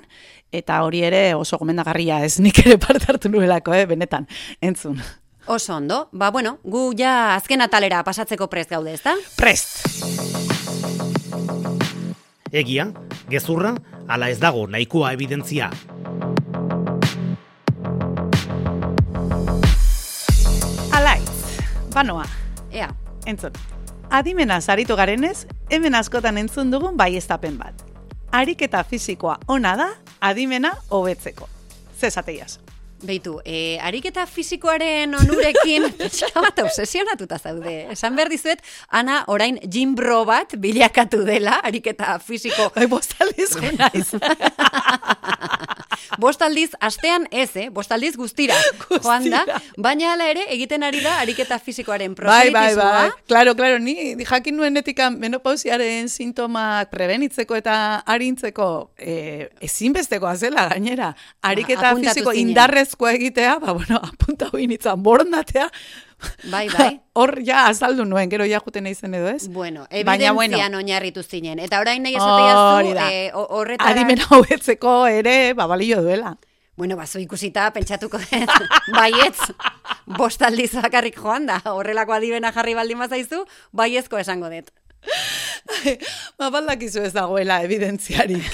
eta 0.54 0.82
hori 0.86 1.02
ere 1.04 1.34
oso 1.34 1.58
gomendagarria 1.58 2.22
ez 2.24 2.38
nik 2.40 2.62
ere 2.66 2.78
parte 2.78 3.10
hartu 3.10 3.30
nuelako, 3.32 3.74
eh, 3.74 3.86
benetan, 3.90 4.28
entzun. 4.60 5.00
Oso 5.46 5.74
ondo, 5.76 6.08
ba 6.12 6.30
bueno, 6.30 6.58
gu 6.64 6.94
ja 6.96 7.34
azken 7.34 7.60
atalera 7.60 8.00
pasatzeko 8.04 8.48
prest 8.48 8.70
gaude, 8.70 8.94
ezta? 8.94 9.12
Prest! 9.36 9.84
Egia, 12.54 12.86
gezurra, 13.28 13.74
ala 14.08 14.28
ez 14.28 14.40
dago 14.40 14.66
nahikoa 14.66 15.12
evidentzia. 15.12 15.70
Alaiz, 20.92 21.30
banoa, 21.94 22.26
Ea, 22.72 22.90
entzun. 23.26 23.52
Adimena 24.10 24.60
zaritu 24.60 24.96
garenez, 24.96 25.46
hemen 25.70 25.94
askotan 25.94 26.38
entzun 26.38 26.70
dugun 26.70 26.96
baiestapen 26.96 27.58
bat. 27.58 27.84
Ariketa 28.32 28.84
fisikoa 28.84 29.38
ona 29.48 29.76
da, 29.76 29.88
adimena 30.20 30.74
hobetzeko. 30.90 31.48
Zesateiaz. 32.00 32.63
Beitu, 33.04 33.36
e, 33.44 33.78
ariketa 33.84 34.24
fisikoaren 34.26 35.14
onurekin 35.18 35.90
pixka 35.98 36.40
bat 36.40 36.58
obsesionatuta 36.64 37.38
zaude. 37.38 37.74
Esan 37.92 38.16
behar 38.16 38.32
dizuet, 38.32 38.62
ana 38.88 39.22
orain 39.28 39.58
gym 39.68 39.94
bro 39.98 40.22
bat 40.28 40.56
bilakatu 40.60 41.24
dela, 41.28 41.60
ariketa 41.62 42.18
fisiko 42.18 42.70
Bai, 42.76 42.86
bostaliz 42.90 43.52
naiz. 43.78 44.14
Bost 46.20 46.42
aldiz, 46.44 46.70
astean 46.84 47.24
ez, 47.34 47.48
eh? 47.58 47.68
Bost 47.74 47.90
aldiz 47.94 48.14
guztira. 48.16 48.54
Joan 49.02 49.26
da, 49.32 49.40
baina 49.80 50.12
hala 50.12 50.28
ere, 50.30 50.44
egiten 50.54 50.84
ari 50.86 51.00
da 51.02 51.16
ariketa 51.22 51.58
fisikoaren 51.58 52.14
Bai, 52.14 52.26
bai, 52.26 52.52
proselitismoa. 52.52 52.90
bai. 52.92 53.10
Claro, 53.30 53.54
claro, 53.58 53.78
ni 53.82 54.14
jakin 54.22 54.56
nuenetik 54.56 55.00
menopausiaren 55.18 56.08
sintomak 56.08 56.90
prebenitzeko 56.92 57.56
eta 57.58 57.76
arintzeko 58.14 58.68
eh, 58.98 59.48
ezinbestekoa 59.64 60.36
zela 60.36 60.68
gainera. 60.70 61.12
Ariketa 61.42 61.90
apuntatu 61.90 62.14
fisiko 62.20 62.32
zinen. 62.36 62.52
Indarrezkoa 62.94 63.12
egitea, 63.12 63.58
ba, 63.60 63.72
bueno, 63.72 64.00
apunta 64.12 64.48
hoi 64.52 64.66
nitzan 64.66 65.02
borondatea. 65.02 65.68
Bai, 66.50 66.68
bai. 66.68 67.00
Hor 67.14 67.40
ja 67.44 67.66
azaldu 67.68 68.04
nuen, 68.04 68.30
gero 68.30 68.44
ja 68.46 68.60
juten 68.64 68.86
eizen 68.86 69.14
edo 69.14 69.28
ez? 69.28 69.48
Bueno, 69.48 69.86
evidentzian 69.90 70.34
bueno. 70.34 70.58
oinarritu 70.78 71.22
zinen. 71.22 71.58
Eta 71.58 71.80
orain 71.80 72.02
nahi 72.02 72.14
Hori 72.16 72.24
esateiazu, 72.24 72.94
da. 72.94 73.08
eh, 73.12 73.30
ho- 73.34 73.46
horretara... 73.50 73.90
Adimena 73.90 74.24
hobetzeko 74.30 75.06
ere, 75.06 75.52
ba, 75.54 75.66
balio 75.66 76.02
duela. 76.02 76.36
Bueno, 76.76 76.96
bazo 76.96 77.20
ikusita, 77.20 77.68
pentsatuko 77.72 78.18
dut, 78.18 78.54
baietz, 78.96 79.38
bost 80.06 80.42
aldiz 80.42 80.72
bakarrik 80.74 81.14
joan 81.22 81.46
da, 81.46 81.60
horrelako 81.70 82.12
adibena 82.16 82.50
jarri 82.52 82.74
baldin 82.74 82.98
bazaizu, 82.98 83.44
baiezko 83.70 84.18
esango 84.18 84.50
dut. 84.50 84.72
ba, 86.38 86.50
baldakizu 86.50 87.02
ez 87.04 87.12
dagoela 87.14 87.60
evidentziarik. 87.64 88.46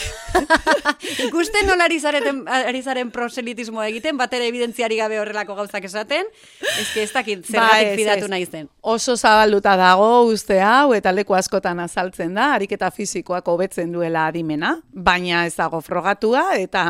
Ikusten 1.26 1.66
nola 1.68 1.86
ari 1.88 1.98
zareten, 2.00 2.42
ari 2.48 2.82
zaren 2.82 3.10
proselitismoa 3.14 3.86
egiten, 3.90 4.16
bat 4.20 4.32
ere 4.36 4.46
evidentziari 4.50 4.98
gabe 5.00 5.18
horrelako 5.20 5.56
gauzak 5.58 5.86
esaten, 5.88 6.28
ezke 6.80 7.04
ez 7.04 7.10
dakit 7.14 7.42
Ba, 7.46 7.52
zergatik 7.52 7.88
ez, 7.88 7.96
fidatu 7.98 8.30
nahi 8.30 8.46
zen. 8.46 8.68
Oso 8.80 9.16
zabalduta 9.16 9.76
dago 9.80 10.08
uste 10.30 10.60
hau 10.64 10.92
eta 10.96 11.12
leku 11.14 11.34
askotan 11.38 11.80
azaltzen 11.82 12.34
da, 12.38 12.52
ariketa 12.56 12.90
fisikoak 12.94 13.48
hobetzen 13.50 13.92
duela 13.92 14.26
adimena, 14.30 14.76
baina 14.92 15.44
ez 15.48 15.54
dago 15.58 15.80
frogatua 15.84 16.44
eta 16.60 16.84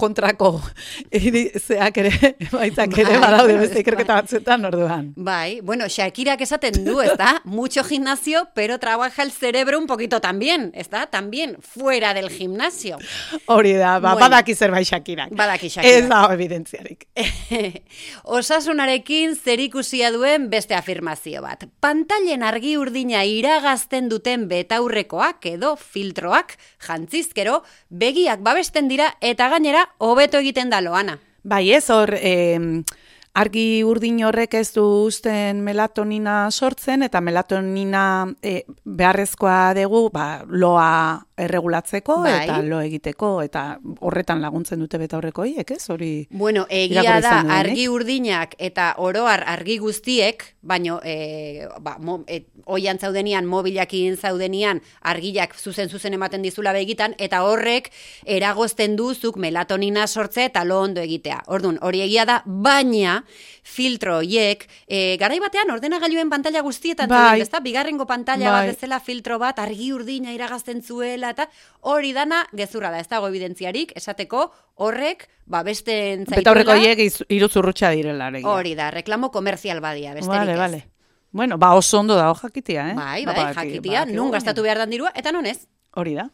kontrako 0.00 0.54
irizeak 1.22 2.02
ere, 2.04 2.34
baitzak 2.52 2.98
ere 2.98 3.16
Bai, 3.16 3.22
badaude 3.26 3.56
bai. 3.56 3.62
beste 3.66 3.82
ikerketa 3.84 4.20
batzuetan 4.20 4.68
orduan. 4.72 5.12
Bai, 5.16 5.60
bueno, 5.62 5.88
Shakirak 5.88 6.40
esaten 6.44 6.82
du, 6.84 7.00
ez 7.00 7.16
da? 7.18 7.34
Mucho 7.44 7.84
gimnasio, 7.84 8.46
pero 8.54 8.78
trabaja 9.02 9.22
el 9.24 9.32
cerebro 9.32 9.78
un 9.78 9.86
poquito 9.86 10.20
también, 10.20 10.72
da? 10.90 11.06
También 11.06 11.56
fuera 11.60 12.14
del 12.14 12.30
gimnasio. 12.30 12.98
Hori 13.46 13.72
da, 13.72 13.98
ba, 13.98 14.12
Bueno. 14.12 14.28
badaki 14.28 14.54
zerbait 14.54 14.86
Shakirak. 14.86 15.30
Badaki 15.34 15.68
Shakirak. 15.68 15.96
Ez 15.98 16.08
dago 16.08 16.32
evidentziarik. 16.32 17.08
Osasunarekin 18.24 19.34
zerikusia 19.36 20.10
duen 20.12 20.50
beste 20.50 20.74
afirmazio 20.74 21.42
bat. 21.42 21.64
Pantailen 21.80 22.42
argi 22.42 22.76
urdina 22.78 23.24
iragazten 23.24 24.08
duten 24.08 24.46
betaurrekoak 24.48 25.44
edo 25.46 25.74
filtroak 25.76 26.56
jantzizkero 26.86 27.62
begiak 27.90 28.40
babesten 28.42 28.88
dira 28.88 29.16
eta 29.20 29.48
gainera 29.48 29.88
hobeto 29.98 30.38
egiten 30.38 30.70
da 30.70 30.80
loana. 30.80 31.18
Bai 31.42 31.72
ez, 31.74 31.88
hor, 31.90 32.14
em, 32.20 32.84
argi 33.32 33.80
urdin 33.88 34.20
horrek 34.26 34.54
ez 34.60 34.74
du 34.74 34.84
uzten 35.06 35.62
melatonina 35.64 36.50
sortzen, 36.50 37.02
eta 37.06 37.20
melatonina 37.24 38.04
e, 38.44 38.62
beharrezkoa 38.84 39.72
dugu 39.78 40.08
ba, 40.12 40.44
loa 40.48 41.22
erregulatzeko 41.42 42.18
Bai. 42.22 42.34
eta 42.44 42.58
lo 42.62 42.80
egiteko, 42.84 43.30
eta 43.42 43.78
horretan 44.04 44.42
laguntzen 44.44 44.82
dute 44.84 45.00
beta 45.00 45.16
horrekoiek, 45.16 45.70
ez? 45.70 45.88
Hori 45.90 46.10
Bueno, 46.30 46.66
egia 46.68 47.20
da 47.20 47.40
dudanik. 47.40 47.52
argi 47.56 47.88
urdinak 47.88 48.54
eta 48.58 48.92
oroar 48.98 49.44
argi 49.48 49.78
guztiek, 49.78 50.44
baino 50.60 51.00
e, 51.02 51.66
ba, 51.80 51.96
mo, 51.98 52.20
e, 52.28 52.44
oian 52.66 52.98
zaudenian, 52.98 53.46
mobilakin 53.46 54.16
zaudenian, 54.16 54.82
argiak 55.00 55.56
zuzen 55.56 55.88
zuzen 55.88 56.14
ematen 56.14 56.42
dizula 56.42 56.72
begitan, 56.72 57.16
eta 57.18 57.42
horrek 57.48 57.90
eragozten 58.24 58.94
duzuk 58.96 59.40
melatonina 59.40 60.06
sortze 60.06 60.44
eta 60.50 60.64
lo 60.64 60.82
ondo 60.82 61.00
egitea. 61.00 61.42
Ordun 61.46 61.78
hori 61.80 62.04
egia 62.04 62.26
da, 62.28 62.42
baina 62.44 63.21
filtro 63.62 64.16
hoiek, 64.18 64.66
e, 64.86 65.16
garai 65.20 65.38
batean 65.40 65.70
ordenagailuen 65.70 66.30
pantalla 66.30 66.60
guztietan 66.62 67.08
Bai. 67.08 67.40
ezta? 67.40 67.60
Bigarrengo 67.60 68.06
pantalla 68.06 68.50
bat 68.50 68.66
Bai. 68.66 68.74
bezala 68.74 69.00
filtro 69.00 69.38
bat 69.38 69.58
argi 69.58 69.92
urdina 69.92 70.32
iragazten 70.32 70.82
zuela 70.82 71.30
eta 71.30 71.48
hori 71.80 72.12
dana 72.12 72.46
gezurra 72.52 72.90
da, 72.90 72.98
ez 73.00 73.08
dago 73.08 73.28
evidentziarik 73.28 73.92
esateko 73.96 74.50
horrek 74.76 75.28
ba 75.46 75.62
besten 75.62 76.24
beta 76.28 76.50
horreko 76.50 76.72
zaituela. 76.72 76.94
hiek 77.02 77.26
iruzurrutxa 77.28 77.90
direla. 77.90 78.30
Hori 78.44 78.74
da, 78.74 78.90
reklamo 78.90 79.30
komerzial 79.30 79.80
badia, 79.80 80.14
besterik 80.14 80.38
Vale, 80.38 80.52
ez. 80.52 80.58
vale. 80.58 80.86
Bueno, 81.32 81.56
ba 81.58 81.74
oso 81.74 81.98
ondo 82.00 82.14
dago 82.14 82.34
jakitia, 82.34 82.90
eh? 82.90 82.94
Bai, 82.94 83.24
Ba, 83.24 83.32
bai, 83.32 83.44
badaki- 83.44 83.54
jakitia, 83.72 84.00
badakigu, 84.00 84.16
nun 84.16 84.30
gastatu 84.30 84.62
behar 84.62 84.78
dan 84.78 84.90
dirua, 84.90 85.12
eta 85.14 85.32
non 85.32 85.46
ez. 85.46 85.66
Hori 85.96 86.14
da. 86.14 86.28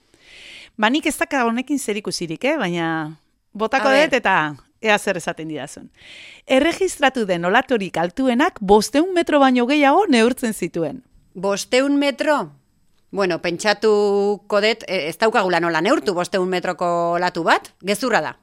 Ba, 0.77 0.91
nik 0.91 1.07
ez 1.07 1.17
daka 1.19 1.45
honekin 1.47 1.79
zerikusirik, 1.79 2.45
eh? 2.45 2.57
baina 2.59 3.17
botako 3.53 3.91
dut 3.91 4.13
eta 4.13 4.55
ea 4.81 4.99
zer 4.99 5.17
esaten 5.17 5.49
didazun. 5.49 5.91
Erregistratu 6.47 7.27
den 7.27 7.45
olatorik 7.45 7.97
altuenak 7.97 8.59
bosteun 8.61 9.13
metro 9.15 9.41
baino 9.41 9.67
gehiago 9.67 10.07
neurtzen 10.09 10.55
zituen. 10.55 11.03
Bosteun 11.35 11.99
metro? 11.99 12.53
Bueno, 13.11 13.41
pentsatuko 13.41 14.61
dut, 14.61 14.85
eh, 14.87 15.09
ez 15.09 15.17
daukagula 15.19 15.61
nola 15.61 15.81
neurtu 15.81 16.15
bosteun 16.15 16.49
metroko 16.49 17.19
latu 17.19 17.43
bat, 17.43 17.73
gezurra 17.81 18.21
da. 18.21 18.37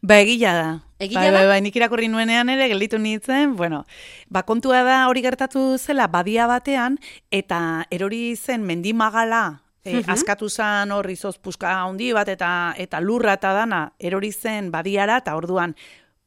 Ba, 0.00 0.20
egila 0.20 0.52
da. 0.54 0.68
Egila 0.98 1.20
bai, 1.20 1.30
da? 1.32 1.38
bai, 1.38 1.46
bai, 1.50 1.60
nik 1.60 1.76
irakurri 1.76 2.08
nuenean 2.08 2.48
ere 2.48 2.68
gelditu 2.70 2.98
nintzen, 2.98 3.56
bueno, 3.56 3.84
ba, 4.30 4.44
kontua 4.48 4.82
da 4.86 5.00
hori 5.10 5.22
gertatu 5.26 5.76
zela 5.76 6.06
badia 6.06 6.46
batean, 6.46 7.00
eta 7.30 7.86
erori 7.90 8.36
zen 8.36 8.64
mendimagala, 8.64 9.60
e, 9.86 10.02
askatu 10.12 10.48
zen 10.50 10.92
hor 10.92 11.08
izoz 11.10 11.36
puska 11.38 11.70
handi 11.82 12.10
bat, 12.16 12.28
eta 12.28 12.50
eta 12.82 13.00
lurra 13.00 13.36
eta 13.38 13.52
dana, 13.56 13.82
erori 13.98 14.32
zen 14.32 14.70
badiara, 14.74 15.20
eta 15.22 15.36
orduan, 15.38 15.76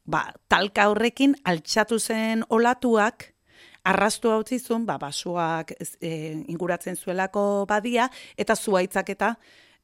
ba, 0.04 0.24
talka 0.48 0.88
horrekin 0.90 1.36
altxatu 1.44 2.00
zen 2.00 2.44
olatuak, 2.48 3.28
arrastu 3.84 4.32
hau 4.32 4.42
zizun, 4.44 4.86
ba, 4.88 4.98
basuak 5.00 5.74
e, 6.00 6.10
inguratzen 6.48 6.96
zuelako 6.96 7.66
badia, 7.68 8.08
eta 8.36 8.56
zuaitzak 8.56 9.14
eta 9.16 9.34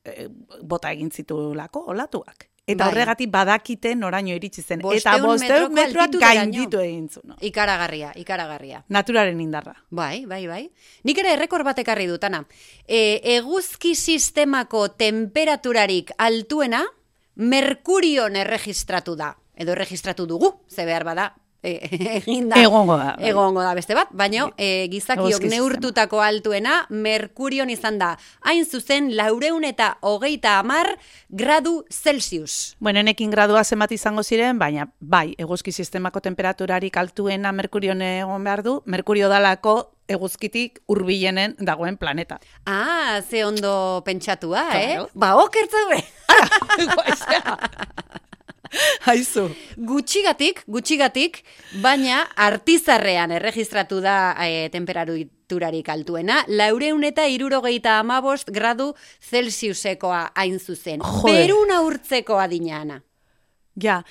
e, 0.05 0.29
bota 0.62 0.93
egin 0.97 1.11
zitulako 1.12 1.87
olatuak. 1.95 2.49
Eta 2.66 2.83
Bai. 2.83 2.90
horregatik 2.92 3.31
badakite 3.31 3.94
noraino 3.94 4.35
iritsi 4.35 4.61
zen. 4.62 4.81
eta 4.81 4.88
Bosteun 4.88 5.22
bosteun 5.22 5.38
metroko 5.38 5.74
metroak 5.74 6.02
altituderaino. 6.09 6.40
gainditu 6.40 6.81
egin 6.81 7.09
zuen. 7.09 7.29
No? 7.29 7.37
Ikaragarria, 7.40 8.11
ikaragarria. 8.16 8.85
Naturaren 8.88 9.40
indarra. 9.40 9.76
Bai, 9.90 10.24
bai, 10.26 10.46
bai. 10.48 10.70
Nik 11.05 11.18
ere 11.18 11.33
errekor 11.35 11.62
bat 11.62 11.79
ekarri 11.79 12.07
dutana. 12.11 12.44
E, 12.88 13.20
eguzki 13.37 13.94
sistemako 13.94 14.88
temperaturarik 14.88 16.11
altuena, 16.18 16.85
Merkurion 17.37 18.35
erregistratu 18.35 19.14
da. 19.14 19.37
Edo 19.55 19.72
erregistratu 19.72 20.26
dugu, 20.26 20.62
ze 20.68 20.85
behar 20.85 21.05
bada, 21.05 21.35
e, 21.62 21.79
egin 22.21 22.49
da. 22.51 22.61
Egongo 22.62 22.97
da, 22.97 23.14
bai. 23.16 23.31
Egongo 23.31 23.62
da 23.62 23.75
beste 23.75 23.95
bat, 23.95 24.09
baina 24.12 24.49
e, 24.57 24.87
gizakiok 24.92 25.42
neurtutako 25.51 26.21
altuena 26.23 26.87
Merkurion 26.90 27.71
izan 27.71 27.99
da. 27.99 28.16
Hain 28.42 28.64
zuzen, 28.66 29.11
laureun 29.16 29.64
eta 29.64 29.97
hogeita 30.01 30.59
amar 30.61 30.92
gradu 31.29 31.85
Celsius. 31.90 32.77
Bueno, 32.81 33.01
enekin 33.01 33.31
gradua 33.31 33.64
zenbat 33.64 33.92
izango 33.92 34.23
ziren, 34.23 34.59
baina 34.59 34.88
bai, 35.01 35.35
eguzki 35.38 35.73
sistemako 35.73 36.21
temperaturarik 36.21 36.97
altuena 36.97 37.53
Merkurion 37.53 38.03
egon 38.03 38.45
behar 38.45 38.62
du, 38.62 38.83
Merkurio 38.87 39.29
dalako 39.29 39.92
eguzkitik 40.09 40.79
hurbilenen 40.87 41.57
dagoen 41.59 41.97
planeta. 41.99 42.38
Ah, 42.64 43.21
ze 43.29 43.45
ondo 43.45 44.03
pentsatua, 44.05 44.69
Claro. 44.71 45.05
eh? 45.07 45.11
Ba, 45.14 45.35
okertzaue. 45.42 45.99
Haizu. 49.09 49.49
Gutxigatik, 49.77 50.62
gutxigatik, 50.67 51.43
baina 51.83 52.23
artizarrean 52.47 53.35
erregistratu 53.39 54.01
da 54.05 54.35
e, 54.45 54.69
temperaturarik 54.75 55.89
altuena, 55.93 56.43
laureun 56.49 57.05
eta 57.09 57.27
irurogeita 57.31 57.99
amabost 58.01 58.51
gradu 58.55 58.93
Celsiusekoa 59.31 60.31
hain 60.35 60.59
zuzen. 60.59 61.03
Jode. 61.03 61.33
Beruna 61.33 61.83
urtzeko 61.87 62.41
adinana. 62.43 63.03
Ja, 63.83 64.05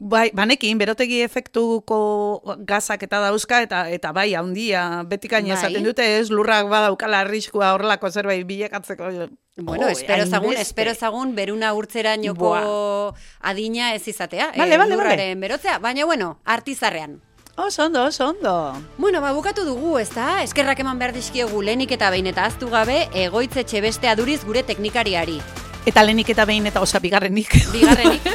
bai, 0.00 0.30
banekin, 0.34 0.78
berotegi 0.78 1.20
efektuko 1.22 2.42
gazak 2.66 3.02
eta 3.06 3.20
dauzka, 3.22 3.60
eta 3.62 3.84
eta 3.88 4.10
bai, 4.12 4.34
handia, 4.34 5.04
betikaina 5.06 5.54
Bai. 5.54 5.58
esaten 5.60 5.84
dute, 5.86 6.06
ez 6.18 6.30
lurrak 6.30 6.66
badaukala 6.68 7.20
arriskua 7.22 7.72
horrelako 7.76 8.10
zerbait 8.10 8.46
bilakatzeko. 8.46 9.10
Bueno, 9.56 9.84
Jo, 9.84 9.88
espero 9.92 10.26
zagun, 10.26 10.54
espero 10.56 10.94
zagun 10.94 11.34
beruna 11.36 11.74
urtzerainoko 11.76 13.14
adina 13.40 13.94
ez 13.94 14.08
izatea, 14.08 14.52
Bale, 14.56 14.74
eh, 14.74 14.78
bale. 14.78 14.96
lurraren 14.96 15.40
berotzea, 15.40 15.78
baina 15.78 16.04
bueno, 16.04 16.38
artizarrean. 16.44 17.20
Oso 17.56 17.84
ondo, 17.84 18.02
oso 18.04 18.30
ondo. 18.30 18.82
Bueno, 18.96 19.20
ba, 19.20 19.30
bukatu 19.32 19.64
dugu, 19.64 19.98
ez 19.98 20.08
da? 20.14 20.42
Eskerrak 20.42 20.80
eman 20.80 20.98
behar 20.98 21.12
dizkiogu 21.12 21.60
lehenik 21.62 21.92
eta 21.92 22.08
behin 22.10 22.26
eta 22.26 22.46
aztu 22.46 22.70
gabe, 22.72 23.08
egoitzetxe 23.12 23.82
beste 23.84 24.08
aduriz 24.08 24.42
gure 24.44 24.62
teknikariari. 24.62 25.38
Eta 25.86 26.04
lehenik 26.04 26.28
eta 26.30 26.44
behin 26.46 26.66
eta 26.70 26.80
osa 26.80 27.00
bigarrenik. 27.02 27.54
Bigarrenik, 27.72 28.28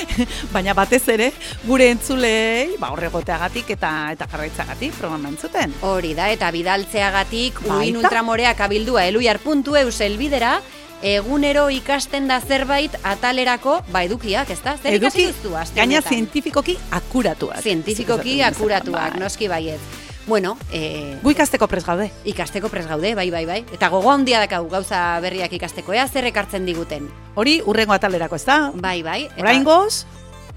Baina 0.54 0.74
batez 0.76 1.02
ere, 1.08 1.30
gure 1.64 1.88
entzulei, 1.94 2.76
ba, 2.80 2.90
horregoteagatik 2.92 3.72
eta 3.76 3.92
eta 4.12 4.28
jarraitzagatik 4.30 4.98
programa 4.98 5.30
entzuten. 5.32 5.72
hori 5.80 6.12
da, 6.14 6.28
eta 6.32 6.50
bidaltzeagatik, 6.52 7.62
uin 7.68 7.96
ultramoreak 8.02 8.60
abildua 8.66 9.06
eluiar.eus 9.08 10.00
elbidera, 10.04 10.58
egunero 11.02 11.70
ikasten 11.72 12.28
da 12.28 12.40
zerbait 12.40 12.92
atalerako, 13.02 13.80
ba, 13.88 14.04
edukiak, 14.04 14.50
ez 14.52 14.60
da? 14.60 14.76
Zer 14.76 14.98
ikasi 15.00 15.30
duzu 15.30 15.56
gaina 15.74 16.02
zientifikoki 16.02 16.76
akuratuak. 17.00 17.62
Zientifikoki 17.64 18.42
akuratuak, 18.44 19.16
bai. 19.16 19.24
noski 19.24 19.48
baiet. 19.48 20.09
Bueno, 20.26 20.56
eh, 20.70 21.18
Gu 21.22 21.30
ikasteko 21.32 21.66
pres 21.66 21.84
gaude. 21.86 22.10
ikasteko 22.24 22.68
pres 22.68 22.86
gaude, 22.86 23.14
bai, 23.14 23.30
bai, 23.30 23.46
bai. 23.46 23.64
Eta 23.72 23.88
gogo 23.88 24.12
handia 24.12 24.38
dakau 24.38 24.68
gauza 24.68 25.18
berriak 25.20 25.52
ikasteko, 25.52 25.92
ea 25.92 26.06
zer 26.08 26.24
ekartzen 26.28 26.66
diguten. 26.66 27.08
Hori 27.34 27.60
urrengo 27.66 27.92
atalerako, 27.94 28.36
ez 28.36 28.44
da? 28.44 28.70
Bai, 28.74 29.02
bai. 29.02 29.24
eta- 29.24 29.40
Oraingoz, 29.42 30.04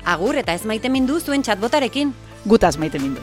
Agur, 0.05 0.35
eta 0.35 0.53
ez 0.53 0.65
maite 0.65 0.89
mindu 0.89 1.19
zuen 1.19 1.41
txatbotarekin. 1.43 2.13
gutaz 2.45 2.77
maite 2.77 2.99
mindu. 2.99 3.21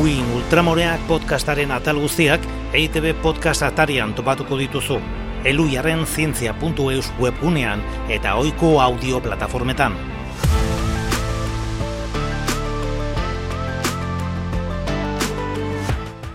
Uin 0.00 0.22
Ultramoreak 0.38 1.02
podcastaren 1.10 1.72
atal 1.74 1.98
guztiak 1.98 2.44
EITB 2.72 3.10
podcast 3.24 3.64
atarian 3.66 4.12
topatuko 4.14 4.58
dituzu. 4.60 5.00
Eluiaren 5.44 6.04
zientzia.eus 6.06 7.12
webgunean 7.16 7.80
eta 8.12 8.34
ohiko 8.36 8.76
audio 8.80 9.22
plataformetan. 9.24 9.96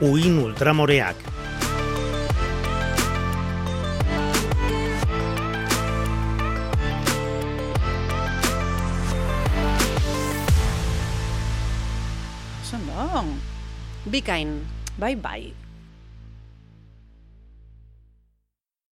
Uin 0.01 0.39
Ultramoreak 0.41 1.35
Oso 12.65 12.77
ondo. 12.77 13.37
Bikain. 14.09 14.65
Bai, 14.97 15.15
bai. 15.15 15.64